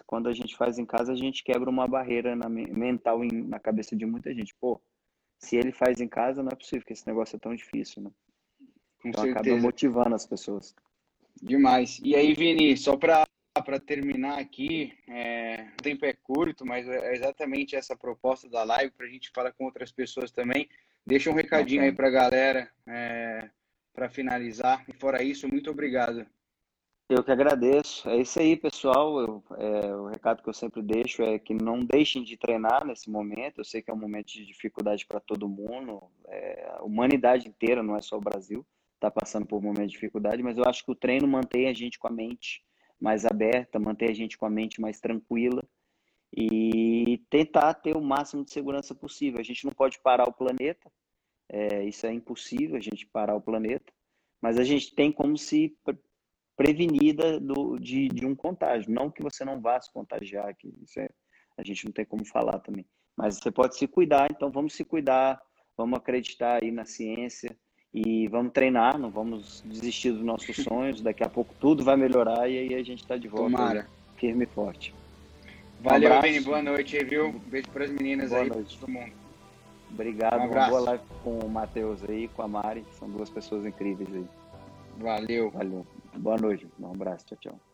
Quando 0.05 0.27
a 0.27 0.33
gente 0.33 0.55
faz 0.55 0.77
em 0.77 0.85
casa, 0.85 1.13
a 1.13 1.15
gente 1.15 1.43
quebra 1.43 1.69
uma 1.69 1.87
barreira 1.87 2.35
na, 2.35 2.49
mental 2.49 3.23
em, 3.23 3.29
na 3.31 3.59
cabeça 3.59 3.95
de 3.95 4.05
muita 4.05 4.33
gente. 4.33 4.53
Pô, 4.59 4.79
se 5.39 5.55
ele 5.55 5.71
faz 5.71 5.99
em 5.99 6.07
casa, 6.07 6.41
não 6.41 6.49
é 6.51 6.55
possível 6.55 6.85
que 6.85 6.93
esse 6.93 7.07
negócio 7.07 7.35
é 7.35 7.39
tão 7.39 7.55
difícil, 7.55 8.03
né? 8.03 8.11
Com 9.01 9.09
então 9.09 9.23
certeza. 9.23 9.39
acaba 9.39 9.61
motivando 9.61 10.15
as 10.15 10.25
pessoas. 10.25 10.75
Demais. 11.41 11.99
E 12.03 12.15
aí, 12.15 12.33
Vini, 12.33 12.77
só 12.77 12.95
para 12.95 13.23
para 13.61 13.79
terminar 13.79 14.39
aqui, 14.39 14.97
é, 15.07 15.67
o 15.79 15.83
tempo 15.83 16.05
é 16.05 16.13
curto, 16.13 16.65
mas 16.65 16.87
é 16.87 17.13
exatamente 17.13 17.75
essa 17.75 17.95
proposta 17.95 18.49
da 18.49 18.63
live 18.63 18.91
para 18.91 19.05
a 19.05 19.09
gente 19.09 19.29
falar 19.29 19.51
com 19.51 19.65
outras 19.65 19.91
pessoas 19.91 20.31
também. 20.31 20.67
Deixa 21.05 21.29
um 21.29 21.35
recadinho 21.35 21.83
aí 21.83 21.91
para 21.91 22.07
a 22.07 22.11
galera 22.11 22.71
é, 22.87 23.49
para 23.93 24.09
finalizar. 24.09 24.83
E 24.87 24.93
fora 24.93 25.21
isso, 25.21 25.47
muito 25.47 25.69
obrigado. 25.69 26.25
Eu 27.09 27.23
que 27.23 27.31
agradeço. 27.31 28.09
É 28.09 28.17
isso 28.17 28.39
aí, 28.39 28.55
pessoal. 28.55 29.19
Eu, 29.19 29.43
é, 29.57 29.95
o 29.95 30.07
recado 30.07 30.41
que 30.41 30.49
eu 30.49 30.53
sempre 30.53 30.81
deixo 30.81 31.21
é 31.21 31.37
que 31.37 31.53
não 31.53 31.79
deixem 31.79 32.23
de 32.23 32.37
treinar 32.37 32.85
nesse 32.85 33.09
momento. 33.09 33.59
Eu 33.59 33.65
sei 33.65 33.81
que 33.81 33.91
é 33.91 33.93
um 33.93 33.99
momento 33.99 34.27
de 34.27 34.45
dificuldade 34.45 35.05
para 35.05 35.19
todo 35.19 35.47
mundo. 35.47 36.01
É, 36.27 36.75
a 36.77 36.83
humanidade 36.83 37.47
inteira, 37.47 37.83
não 37.83 37.95
é 37.95 38.01
só 38.01 38.17
o 38.17 38.21
Brasil, 38.21 38.65
está 39.03 39.11
passando 39.11 39.45
por 39.45 39.57
um 39.57 39.61
momento 39.61 39.87
de 39.87 39.93
dificuldade, 39.93 40.41
mas 40.41 40.57
eu 40.57 40.63
acho 40.65 40.83
que 40.85 40.91
o 40.91 40.95
treino 40.95 41.27
mantém 41.27 41.67
a 41.67 41.73
gente 41.73 41.99
com 41.99 42.07
a 42.07 42.11
mente 42.11 42.63
mais 42.99 43.25
aberta, 43.25 43.77
mantém 43.77 44.09
a 44.09 44.13
gente 44.13 44.37
com 44.37 44.45
a 44.45 44.49
mente 44.49 44.79
mais 44.79 44.99
tranquila 45.01 45.61
e 46.35 47.21
tentar 47.29 47.73
ter 47.73 47.95
o 47.97 48.01
máximo 48.01 48.45
de 48.45 48.51
segurança 48.51 48.95
possível. 48.95 49.39
A 49.39 49.43
gente 49.43 49.65
não 49.65 49.73
pode 49.73 49.99
parar 49.99 50.27
o 50.27 50.33
planeta, 50.33 50.89
é, 51.49 51.83
isso 51.83 52.07
é 52.07 52.13
impossível 52.13 52.77
a 52.77 52.79
gente 52.79 53.05
parar 53.05 53.35
o 53.35 53.41
planeta, 53.41 53.91
mas 54.41 54.57
a 54.57 54.63
gente 54.63 54.95
tem 54.95 55.11
como 55.11 55.37
se 55.37 55.77
prevenida 56.55 57.39
do, 57.39 57.77
de, 57.77 58.07
de 58.07 58.25
um 58.25 58.35
contágio. 58.35 58.89
Não 58.89 59.11
que 59.11 59.21
você 59.21 59.43
não 59.43 59.61
vá 59.61 59.79
se 59.81 59.91
contagiar, 59.91 60.55
que 60.55 60.73
isso 60.81 60.99
é, 60.99 61.09
a 61.57 61.63
gente 61.63 61.85
não 61.85 61.91
tem 61.91 62.05
como 62.05 62.25
falar 62.25 62.59
também. 62.59 62.85
Mas 63.17 63.37
você 63.37 63.51
pode 63.51 63.77
se 63.77 63.85
cuidar, 63.85 64.31
então 64.31 64.49
vamos 64.49 64.73
se 64.73 64.85
cuidar, 64.85 65.41
vamos 65.75 65.99
acreditar 65.99 66.63
aí 66.63 66.71
na 66.71 66.85
ciência 66.85 67.55
e 67.93 68.27
vamos 68.27 68.51
treinar, 68.51 68.97
não 68.97 69.09
vamos 69.09 69.63
desistir 69.65 70.11
dos 70.11 70.23
nossos 70.23 70.55
sonhos. 70.55 71.01
Daqui 71.01 71.23
a 71.23 71.29
pouco 71.29 71.53
tudo 71.59 71.83
vai 71.83 71.95
melhorar 71.95 72.49
e 72.49 72.57
aí 72.57 72.75
a 72.75 72.83
gente 72.83 73.01
está 73.01 73.17
de 73.17 73.27
volta 73.27 73.51
Tomara. 73.51 73.87
firme 74.17 74.45
e 74.45 74.47
forte. 74.47 74.93
Valeu, 75.79 76.13
um 76.13 76.21
Vini. 76.21 76.39
Boa 76.39 76.61
noite 76.61 77.03
viu? 77.03 77.33
Beijo 77.47 77.69
para 77.69 77.85
as 77.85 77.91
meninas 77.91 78.29
Boa 78.29 78.41
aí, 78.41 78.49
noite. 78.49 78.79
todo 78.79 78.89
mundo. 78.89 79.11
Obrigado. 79.91 80.41
Um 80.41 80.51
uma 80.51 80.69
boa 80.69 80.81
live 80.81 81.03
com 81.23 81.39
o 81.39 81.49
Matheus 81.49 82.03
aí, 82.09 82.27
com 82.29 82.41
a 82.41 82.47
Mari. 82.47 82.83
São 82.97 83.07
duas 83.09 83.29
pessoas 83.29 83.65
incríveis 83.65 84.09
aí. 84.13 84.25
Valeu. 84.97 85.51
Valeu. 85.51 85.85
Boa 86.15 86.37
noite. 86.37 86.67
Um 86.79 86.91
abraço. 86.91 87.25
Tchau, 87.27 87.37
tchau. 87.39 87.72